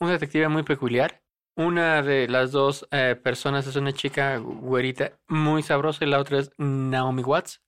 un 0.00 0.08
detective 0.08 0.48
muy 0.48 0.62
peculiar. 0.62 1.22
Una 1.54 2.02
de 2.02 2.26
las 2.26 2.50
dos 2.50 2.88
eh, 2.90 3.14
personas 3.22 3.66
es 3.66 3.76
una 3.76 3.92
chica 3.92 4.38
güerita 4.38 5.18
muy 5.28 5.62
sabrosa 5.62 6.04
y 6.04 6.08
la 6.08 6.18
otra 6.18 6.38
es 6.38 6.50
Naomi 6.56 7.22
Watts. 7.22 7.62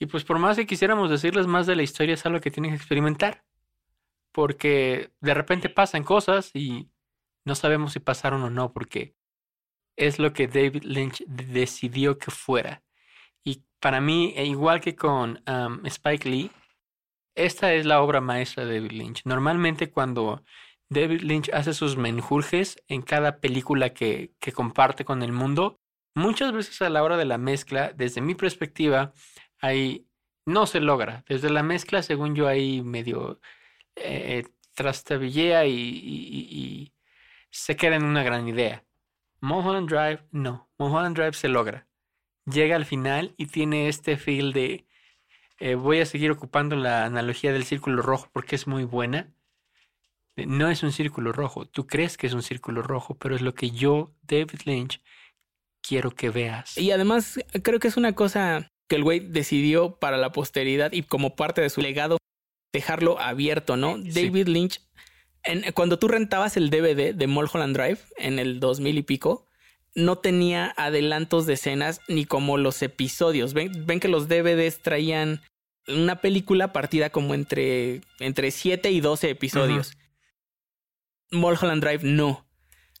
Y 0.00 0.06
pues 0.06 0.24
por 0.24 0.40
más 0.40 0.56
que 0.56 0.66
quisiéramos 0.66 1.08
decirles 1.08 1.46
más 1.46 1.68
de 1.68 1.76
la 1.76 1.84
historia 1.84 2.14
es 2.14 2.26
algo 2.26 2.40
que 2.40 2.50
tienen 2.50 2.72
que 2.72 2.78
experimentar. 2.78 3.44
Porque 4.32 5.12
de 5.20 5.34
repente 5.34 5.68
pasan 5.68 6.02
cosas 6.02 6.50
y 6.52 6.90
no 7.44 7.54
sabemos 7.54 7.92
si 7.92 8.00
pasaron 8.00 8.42
o 8.42 8.50
no, 8.50 8.72
porque 8.72 9.14
es 9.96 10.18
lo 10.18 10.32
que 10.32 10.48
David 10.48 10.82
Lynch 10.82 11.22
decidió 11.26 12.18
que 12.18 12.32
fuera. 12.32 12.82
Y 13.44 13.62
para 13.78 14.00
mí, 14.00 14.32
e 14.34 14.46
igual 14.46 14.80
que 14.80 14.96
con 14.96 15.44
Spike 15.84 16.28
Lee, 16.28 16.50
esta 17.34 17.72
es 17.74 17.86
la 17.86 18.00
obra 18.02 18.20
maestra 18.20 18.64
de 18.64 18.74
David 18.76 18.92
Lynch. 18.92 19.22
Normalmente 19.24 19.90
cuando 19.90 20.44
David 20.88 21.22
Lynch 21.22 21.50
hace 21.52 21.74
sus 21.74 21.96
menjurjes 21.96 22.76
en 22.88 23.02
cada 23.02 23.38
película 23.40 23.90
que, 23.94 24.32
que 24.40 24.52
comparte 24.52 25.04
con 25.04 25.22
el 25.22 25.32
mundo, 25.32 25.80
muchas 26.14 26.52
veces 26.52 26.80
a 26.82 26.88
la 26.90 27.02
hora 27.02 27.16
de 27.16 27.24
la 27.24 27.38
mezcla, 27.38 27.92
desde 27.94 28.20
mi 28.20 28.34
perspectiva, 28.34 29.12
ahí 29.60 30.06
no 30.46 30.66
se 30.66 30.80
logra. 30.80 31.24
Desde 31.28 31.50
la 31.50 31.62
mezcla, 31.62 32.02
según 32.02 32.34
yo, 32.34 32.46
ahí 32.48 32.82
medio 32.82 33.40
eh, 33.96 34.44
trastabillea 34.74 35.66
y, 35.66 35.72
y- 35.72 36.48
y- 36.50 36.92
se 37.50 37.76
queda 37.76 37.94
en 37.96 38.04
una 38.04 38.24
gran 38.24 38.48
idea. 38.48 38.84
Mulholland 39.40 39.88
Drive, 39.88 40.26
no. 40.32 40.68
Mulholland 40.78 41.16
Drive 41.16 41.34
se 41.34 41.48
logra. 41.48 41.86
Llega 42.46 42.74
al 42.76 42.84
final 42.84 43.34
y 43.36 43.46
tiene 43.46 43.88
este 43.88 44.16
feel 44.16 44.52
de. 44.52 44.86
Eh, 45.58 45.74
voy 45.76 46.00
a 46.00 46.06
seguir 46.06 46.30
ocupando 46.30 46.76
la 46.76 47.04
analogía 47.04 47.52
del 47.52 47.64
círculo 47.64 48.02
rojo 48.02 48.28
porque 48.32 48.56
es 48.56 48.66
muy 48.66 48.84
buena. 48.84 49.32
Eh, 50.36 50.46
No 50.46 50.68
es 50.68 50.82
un 50.82 50.92
círculo 50.92 51.32
rojo. 51.32 51.66
Tú 51.66 51.86
crees 51.86 52.16
que 52.16 52.26
es 52.26 52.32
un 52.34 52.42
círculo 52.42 52.82
rojo, 52.82 53.16
pero 53.16 53.34
es 53.36 53.42
lo 53.42 53.54
que 53.54 53.70
yo, 53.70 54.12
David 54.22 54.60
Lynch, 54.64 55.00
quiero 55.82 56.10
que 56.10 56.30
veas. 56.30 56.76
Y 56.78 56.90
además 56.90 57.38
creo 57.62 57.78
que 57.78 57.88
es 57.88 57.96
una 57.96 58.14
cosa 58.14 58.70
que 58.88 58.96
el 58.96 59.02
güey 59.04 59.20
decidió 59.20 59.96
para 59.98 60.16
la 60.16 60.32
posteridad 60.32 60.92
y 60.92 61.02
como 61.02 61.36
parte 61.36 61.60
de 61.60 61.70
su 61.70 61.80
legado 61.80 62.18
dejarlo 62.72 63.18
abierto, 63.20 63.76
¿no? 63.76 63.96
Sí. 64.02 64.10
David 64.26 64.48
Lynch, 64.48 64.80
en- 65.44 65.72
cuando 65.72 65.98
tú 65.98 66.08
rentabas 66.08 66.56
el 66.56 66.70
DVD 66.70 67.14
de 67.14 67.26
Mulholland 67.26 67.76
Drive 67.76 67.98
en 68.16 68.38
el 68.38 68.60
2000 68.60 68.98
y 68.98 69.02
pico, 69.02 69.46
no 69.94 70.18
tenía 70.18 70.74
adelantos 70.76 71.46
de 71.46 71.54
escenas 71.54 72.00
ni 72.08 72.24
como 72.24 72.58
los 72.58 72.82
episodios. 72.82 73.54
Ven, 73.54 73.86
ven 73.86 74.00
que 74.00 74.08
los 74.08 74.28
DVDs 74.28 74.80
traían 74.82 75.40
una 75.86 76.20
película 76.20 76.72
partida 76.72 77.10
como 77.10 77.34
entre, 77.34 78.00
entre 78.18 78.50
7 78.50 78.90
y 78.90 79.00
12 79.00 79.30
episodios. 79.30 79.96
Mulholland 81.30 81.82
Drive 81.82 82.00
no. 82.02 82.46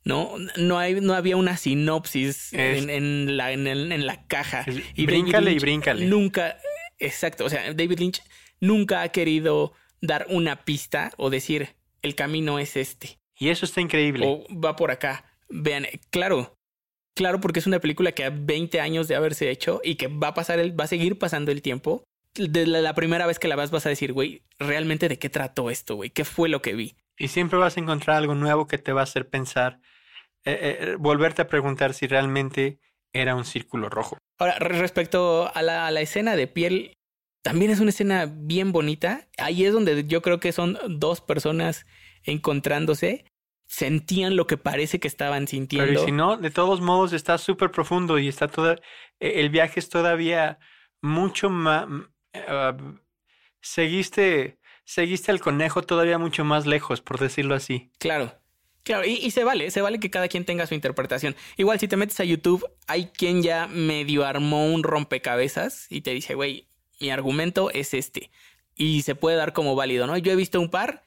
No, 0.04 0.34
no, 0.56 0.78
hay, 0.78 1.00
no 1.00 1.14
había 1.14 1.36
una 1.38 1.56
sinopsis 1.56 2.52
Es- 2.52 2.82
en, 2.82 2.90
en 2.90 3.36
la, 3.38 3.52
en, 3.52 4.06
la 4.06 4.26
caja. 4.26 4.66
Y 4.94 5.06
bríncale 5.06 5.52
y 5.52 5.58
bríncale. 5.58 6.04
Nunca, 6.06 6.58
exacto. 6.98 7.46
O 7.46 7.48
sea, 7.48 7.72
David 7.72 7.98
Lynch 8.00 8.22
nunca 8.60 9.00
ha 9.00 9.08
querido 9.08 9.72
dar 10.02 10.26
una 10.28 10.64
pista 10.64 11.10
o 11.16 11.30
decir 11.30 11.74
el 12.02 12.14
camino 12.14 12.58
es 12.58 12.76
este 12.76 13.18
Y 13.38 13.48
eso 13.48 13.64
está 13.64 13.80
increíble. 13.80 14.26
o 14.28 14.44
va 14.54 14.76
por 14.76 14.90
acá. 14.90 15.24
Vean, 15.48 15.86
claro, 16.10 16.53
claro, 17.14 17.40
porque 17.40 17.60
es 17.60 17.66
una 17.66 17.80
película 17.80 18.12
que 18.12 18.24
a 18.24 18.30
20 18.30 18.80
años 18.80 19.08
de 19.08 19.14
haberse 19.16 19.50
hecho 19.50 19.80
y 19.84 19.94
que 19.96 20.08
va 20.08 20.28
a 20.28 20.34
pasar 20.34 20.58
el, 20.58 20.78
va 20.78 20.84
a 20.84 20.88
seguir 20.88 21.18
pasando 21.18 21.50
el 21.52 21.62
tiempo. 21.62 22.04
De 22.34 22.66
la, 22.66 22.80
la 22.80 22.94
primera 22.94 23.26
vez 23.26 23.38
que 23.38 23.46
la 23.46 23.54
vas 23.54 23.70
vas 23.70 23.86
a 23.86 23.90
decir, 23.90 24.12
güey, 24.12 24.42
realmente 24.58 25.08
de 25.08 25.18
qué 25.20 25.28
trató 25.30 25.70
esto, 25.70 25.94
güey, 25.94 26.10
qué 26.10 26.24
fue 26.24 26.48
lo 26.48 26.60
que 26.62 26.74
vi. 26.74 26.96
Y 27.16 27.28
siempre 27.28 27.58
vas 27.58 27.76
a 27.76 27.80
encontrar 27.80 28.16
algo 28.16 28.34
nuevo 28.34 28.66
que 28.66 28.76
te 28.78 28.92
va 28.92 29.02
a 29.02 29.04
hacer 29.04 29.28
pensar, 29.28 29.78
eh, 30.44 30.78
eh, 30.80 30.96
volverte 30.98 31.42
a 31.42 31.46
preguntar 31.46 31.94
si 31.94 32.08
realmente 32.08 32.80
era 33.12 33.36
un 33.36 33.44
círculo 33.44 33.88
rojo. 33.88 34.18
Ahora, 34.40 34.58
re- 34.58 34.80
respecto 34.80 35.48
a 35.54 35.62
la, 35.62 35.86
a 35.86 35.92
la 35.92 36.00
escena 36.00 36.34
de 36.34 36.48
piel, 36.48 36.96
también 37.44 37.70
es 37.70 37.78
una 37.78 37.90
escena 37.90 38.26
bien 38.28 38.72
bonita. 38.72 39.28
Ahí 39.38 39.64
es 39.64 39.72
donde 39.72 40.02
yo 40.04 40.20
creo 40.20 40.40
que 40.40 40.50
son 40.50 40.76
dos 40.88 41.20
personas 41.20 41.86
encontrándose, 42.24 43.24
sentían 43.74 44.36
lo 44.36 44.46
que 44.46 44.56
parece 44.56 45.00
que 45.00 45.08
estaban 45.08 45.48
sintiendo. 45.48 45.88
Pero 45.88 46.02
y 46.02 46.04
si 46.06 46.12
no, 46.12 46.36
de 46.36 46.50
todos 46.50 46.80
modos 46.80 47.12
está 47.12 47.38
súper 47.38 47.72
profundo 47.72 48.20
y 48.20 48.28
está 48.28 48.46
toda, 48.46 48.76
e- 49.18 49.40
el 49.40 49.50
viaje 49.50 49.80
es 49.80 49.88
todavía 49.88 50.60
mucho 51.02 51.50
más, 51.50 51.86
seguiste, 53.60 54.58
seguiste 54.84 55.32
al 55.32 55.40
conejo 55.40 55.82
todavía 55.82 56.18
mucho 56.18 56.44
más 56.44 56.66
lejos, 56.66 57.00
por 57.00 57.18
decirlo 57.18 57.56
así. 57.56 57.90
Claro. 57.98 58.32
Claro, 58.84 59.06
y, 59.06 59.14
y 59.14 59.30
se 59.32 59.42
vale, 59.42 59.70
se 59.70 59.80
vale 59.80 59.98
que 59.98 60.10
cada 60.10 60.28
quien 60.28 60.44
tenga 60.44 60.66
su 60.66 60.74
interpretación. 60.74 61.34
Igual 61.56 61.80
si 61.80 61.88
te 61.88 61.96
metes 61.96 62.20
a 62.20 62.24
YouTube, 62.24 62.64
hay 62.86 63.06
quien 63.06 63.42
ya 63.42 63.66
medio 63.66 64.24
armó 64.24 64.66
un 64.66 64.84
rompecabezas 64.84 65.86
y 65.90 66.02
te 66.02 66.12
dice, 66.12 66.34
güey, 66.34 66.68
mi 67.00 67.10
argumento 67.10 67.70
es 67.70 67.92
este. 67.92 68.30
Y 68.76 69.02
se 69.02 69.14
puede 69.14 69.36
dar 69.36 69.52
como 69.52 69.74
válido, 69.74 70.06
¿no? 70.06 70.16
Yo 70.18 70.30
he 70.32 70.36
visto 70.36 70.60
un 70.60 70.70
par, 70.70 71.02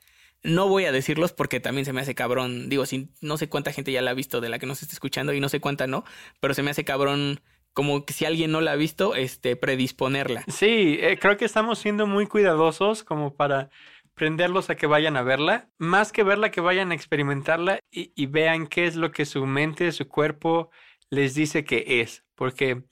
no 0.47 0.69
voy 0.69 0.85
a 0.85 0.91
decirlos 0.91 1.33
porque 1.33 1.59
también 1.59 1.85
se 1.85 1.93
me 1.93 2.01
hace 2.01 2.15
cabrón. 2.15 2.69
Digo, 2.69 2.85
si, 2.85 3.09
no 3.21 3.37
sé 3.37 3.49
cuánta 3.49 3.73
gente 3.73 3.91
ya 3.91 4.01
la 4.01 4.11
ha 4.11 4.15
visto 4.15 4.39
de 4.41 4.49
la 4.49 4.59
que 4.59 4.65
nos 4.65 4.81
está 4.81 4.93
escuchando 4.93 5.33
y 5.33 5.41
no 5.41 5.49
sé 5.49 5.59
cuánta 5.59 5.87
no, 5.87 6.05
pero 6.39 6.53
se 6.53 6.63
me 6.63 6.71
hace 6.71 6.85
cabrón 6.85 7.41
como 7.73 8.05
que 8.05 8.13
si 8.13 8.25
alguien 8.25 8.51
no 8.51 8.61
la 8.61 8.71
ha 8.71 8.75
visto, 8.75 9.13
este, 9.13 9.55
predisponerla. 9.55 10.43
Sí, 10.47 10.97
eh, 11.01 11.19
creo 11.19 11.37
que 11.37 11.45
estamos 11.45 11.77
siendo 11.79 12.07
muy 12.07 12.25
cuidadosos 12.25 13.03
como 13.03 13.35
para 13.35 13.69
prenderlos 14.15 14.71
a 14.71 14.75
que 14.75 14.87
vayan 14.87 15.15
a 15.15 15.21
verla, 15.21 15.69
más 15.77 16.11
que 16.11 16.23
verla, 16.23 16.49
que 16.49 16.61
vayan 16.61 16.91
a 16.91 16.95
experimentarla 16.95 17.79
y, 17.91 18.13
y 18.15 18.25
vean 18.25 18.65
qué 18.65 18.85
es 18.87 18.95
lo 18.95 19.11
que 19.11 19.25
su 19.25 19.45
mente, 19.45 19.91
su 19.91 20.07
cuerpo 20.07 20.71
les 21.11 21.35
dice 21.35 21.65
que 21.65 22.01
es, 22.01 22.23
porque 22.33 22.83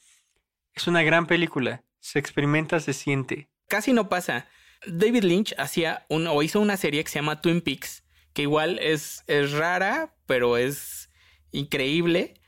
es 0.73 0.87
una 0.87 1.01
gran 1.01 1.25
película, 1.25 1.83
se 1.99 2.19
experimenta, 2.19 2.79
se 2.79 2.93
siente. 2.93 3.49
casi 3.67 3.93
no 3.93 4.07
pasa. 4.07 4.47
David 4.87 5.23
Lynch 5.23 5.53
hacía 5.57 6.05
un, 6.09 6.27
o 6.27 6.41
hizo 6.43 6.59
una 6.59 6.77
serie 6.77 7.03
que 7.03 7.09
se 7.09 7.19
llama 7.19 7.41
Twin 7.41 7.61
Peaks, 7.61 8.03
que 8.33 8.43
igual 8.43 8.79
es, 8.79 9.23
es 9.27 9.51
rara, 9.51 10.15
pero 10.25 10.57
es 10.57 11.09
increíble. 11.51 12.41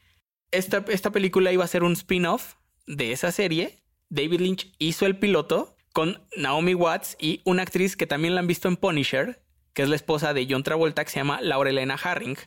Esta, 0.51 0.83
esta 0.89 1.11
película 1.11 1.51
iba 1.51 1.63
a 1.63 1.67
ser 1.67 1.83
un 1.83 1.93
spin-off 1.93 2.55
de 2.85 3.11
esa 3.11 3.31
serie. 3.31 3.83
David 4.09 4.41
Lynch 4.41 4.73
hizo 4.79 5.05
el 5.05 5.17
piloto 5.17 5.75
con 5.93 6.25
Naomi 6.35 6.73
Watts 6.73 7.17
y 7.19 7.41
una 7.43 7.63
actriz 7.63 7.97
que 7.97 8.07
también 8.07 8.35
la 8.35 8.41
han 8.41 8.47
visto 8.47 8.67
en 8.67 8.77
Punisher, 8.77 9.43
que 9.73 9.83
es 9.83 9.89
la 9.89 9.95
esposa 9.95 10.33
de 10.33 10.47
John 10.49 10.63
Travolta, 10.63 11.03
que 11.03 11.11
se 11.11 11.19
llama 11.19 11.41
Laura 11.41 11.69
Elena 11.69 11.95
Harring, 11.95 12.37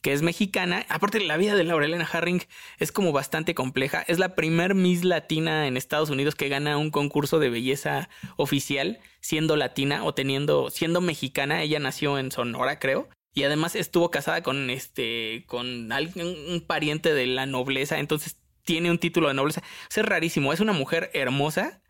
que 0.00 0.12
es 0.12 0.22
mexicana. 0.22 0.86
Aparte, 0.88 1.20
la 1.20 1.36
vida 1.36 1.54
de 1.54 1.64
Laura 1.64 1.86
Elena 1.86 2.08
Harring 2.10 2.42
es 2.78 2.92
como 2.92 3.12
bastante 3.12 3.54
compleja. 3.54 4.02
Es 4.06 4.18
la 4.18 4.34
primer 4.34 4.74
Miss 4.74 5.04
Latina 5.04 5.66
en 5.66 5.76
Estados 5.76 6.10
Unidos 6.10 6.34
que 6.34 6.48
gana 6.48 6.78
un 6.78 6.90
concurso 6.90 7.38
de 7.38 7.50
belleza 7.50 8.08
oficial 8.36 9.00
siendo 9.20 9.56
latina 9.56 10.04
o 10.04 10.14
teniendo, 10.14 10.70
siendo 10.70 11.00
mexicana. 11.00 11.62
Ella 11.62 11.78
nació 11.78 12.18
en 12.18 12.32
Sonora, 12.32 12.78
creo. 12.78 13.08
Y 13.32 13.44
además 13.44 13.76
estuvo 13.76 14.10
casada 14.10 14.42
con 14.42 14.70
este, 14.70 15.44
con 15.46 15.92
alguien, 15.92 16.26
un 16.48 16.60
pariente 16.62 17.14
de 17.14 17.26
la 17.26 17.46
nobleza. 17.46 17.98
Entonces 17.98 18.40
tiene 18.64 18.90
un 18.90 18.98
título 18.98 19.28
de 19.28 19.34
nobleza. 19.34 19.62
Es 19.94 20.04
rarísimo. 20.04 20.52
Es 20.52 20.60
una 20.60 20.72
mujer 20.72 21.10
hermosa. 21.14 21.82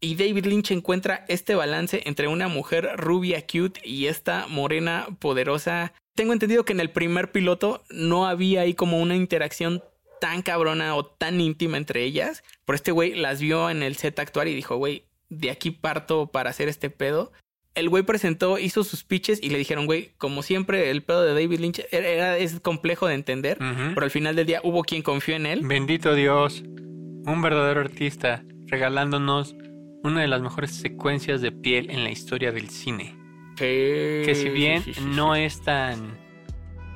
Y 0.00 0.16
David 0.16 0.46
Lynch 0.46 0.70
encuentra 0.70 1.24
este 1.28 1.54
balance 1.54 2.02
entre 2.04 2.28
una 2.28 2.48
mujer 2.48 2.90
rubia 2.96 3.46
cute 3.46 3.80
y 3.82 4.06
esta 4.06 4.46
morena 4.48 5.06
poderosa. 5.18 5.94
Tengo 6.14 6.32
entendido 6.32 6.64
que 6.64 6.72
en 6.72 6.80
el 6.80 6.90
primer 6.90 7.32
piloto 7.32 7.82
no 7.90 8.26
había 8.26 8.60
ahí 8.62 8.74
como 8.74 9.00
una 9.00 9.16
interacción 9.16 9.82
tan 10.20 10.42
cabrona 10.42 10.94
o 10.94 11.04
tan 11.04 11.40
íntima 11.40 11.76
entre 11.76 12.04
ellas. 12.04 12.44
Pero 12.64 12.76
este 12.76 12.92
güey 12.92 13.14
las 13.14 13.40
vio 13.40 13.68
en 13.70 13.82
el 13.82 13.96
set 13.96 14.18
actuar 14.20 14.46
y 14.48 14.54
dijo, 14.54 14.76
güey, 14.76 15.04
de 15.28 15.50
aquí 15.50 15.70
parto 15.72 16.28
para 16.28 16.50
hacer 16.50 16.68
este 16.68 16.88
pedo. 16.88 17.32
El 17.74 17.88
güey 17.88 18.04
presentó, 18.04 18.60
hizo 18.60 18.84
sus 18.84 19.02
pitches 19.02 19.42
y 19.42 19.50
le 19.50 19.58
dijeron, 19.58 19.86
güey, 19.86 20.12
como 20.16 20.44
siempre, 20.44 20.90
el 20.90 21.02
pedo 21.02 21.22
de 21.24 21.34
David 21.34 21.58
Lynch 21.58 21.82
era, 21.90 22.06
era- 22.08 22.38
es 22.38 22.60
complejo 22.60 23.08
de 23.08 23.14
entender, 23.14 23.58
pero 23.94 24.04
al 24.04 24.12
final 24.12 24.36
del 24.36 24.46
día 24.46 24.60
hubo 24.62 24.84
quien 24.84 25.02
confió 25.02 25.34
en 25.34 25.46
él. 25.46 25.62
Bendito 25.64 26.14
Dios, 26.14 26.62
un 26.62 27.42
verdadero 27.42 27.80
artista 27.80 28.44
regalándonos 28.66 29.56
una 30.04 30.20
de 30.20 30.28
las 30.28 30.40
mejores 30.40 30.70
secuencias 30.70 31.40
de 31.40 31.50
piel 31.50 31.90
en 31.90 32.04
la 32.04 32.10
historia 32.10 32.52
del 32.52 32.70
cine. 32.70 33.16
Que 33.56 34.32
si 34.34 34.48
bien 34.48 34.82
no 35.14 35.34
es 35.34 35.62
tan 35.62 36.16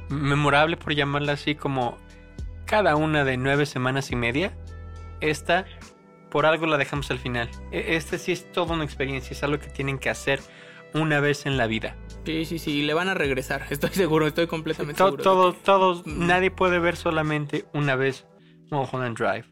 memorable 0.09 0.77
por 0.77 0.95
llamarla 0.95 1.33
así 1.33 1.55
como 1.55 1.97
cada 2.67 2.97
una 2.97 3.25
de 3.25 3.37
nueve 3.37 3.67
semanas 3.67 4.11
y 4.11 4.17
media, 4.17 4.57
esta 5.21 5.67
por 6.31 6.45
algo 6.47 6.67
la 6.67 6.77
dejamos 6.77 7.11
al 7.11 7.19
final. 7.19 7.49
E- 7.73 7.97
Este 7.97 8.19
sí 8.19 8.33
es 8.33 8.51
toda 8.53 8.75
una 8.75 8.85
experiencia, 8.85 9.33
es 9.33 9.43
algo 9.43 9.59
que 9.59 9.69
tienen 9.69 9.99
que 9.99 10.11
hacer 10.11 10.41
una 10.95 11.21
vez 11.21 11.47
en 11.47 11.57
la 11.57 11.67
vida. 11.67 11.97
Sí, 12.25 12.45
sí, 12.45 12.59
sí, 12.59 12.83
le 12.83 12.93
van 12.95 13.09
a 13.09 13.15
regresar. 13.15 13.67
Estoy 13.71 13.91
seguro, 13.91 14.27
estoy 14.27 14.47
completamente 14.47 14.99
To- 14.99 15.05
seguro. 15.07 15.17
de 15.19 15.25
todo, 15.25 15.53
que- 15.53 15.59
todos, 15.65 16.07
Mm. 16.07 16.27
nadie 16.27 16.51
puede 16.51 16.79
ver 16.79 16.97
solamente 16.97 17.65
una 17.73 17.97
vez 17.97 18.27
Mulholland 18.71 19.17
Drive. 19.17 19.47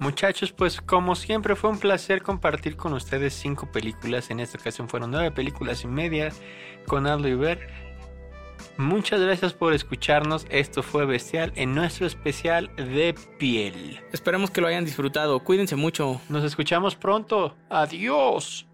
Muchachos, 0.00 0.50
pues 0.50 0.80
como 0.80 1.14
siempre 1.14 1.54
fue 1.54 1.68
un 1.68 1.78
placer 1.78 2.22
compartir 2.22 2.76
con 2.76 2.94
ustedes 2.94 3.34
cinco 3.34 3.70
películas. 3.70 4.30
En 4.30 4.40
esta 4.40 4.56
ocasión 4.58 4.88
fueron 4.88 5.10
nueve 5.10 5.30
películas 5.30 5.84
y 5.84 5.88
media 5.88 6.32
con 6.86 7.06
Aldo 7.06 7.28
y 7.28 7.34
Ver. 7.34 7.68
Muchas 8.78 9.20
gracias 9.20 9.52
por 9.52 9.74
escucharnos. 9.74 10.46
Esto 10.48 10.82
fue 10.82 11.04
Bestial 11.04 11.52
en 11.54 11.74
nuestro 11.74 12.06
especial 12.06 12.74
de 12.76 13.14
piel. 13.38 14.00
Esperemos 14.10 14.50
que 14.50 14.62
lo 14.62 14.68
hayan 14.68 14.86
disfrutado. 14.86 15.38
Cuídense 15.40 15.76
mucho. 15.76 16.18
Nos 16.30 16.44
escuchamos 16.44 16.96
pronto. 16.96 17.54
Adiós. 17.68 18.66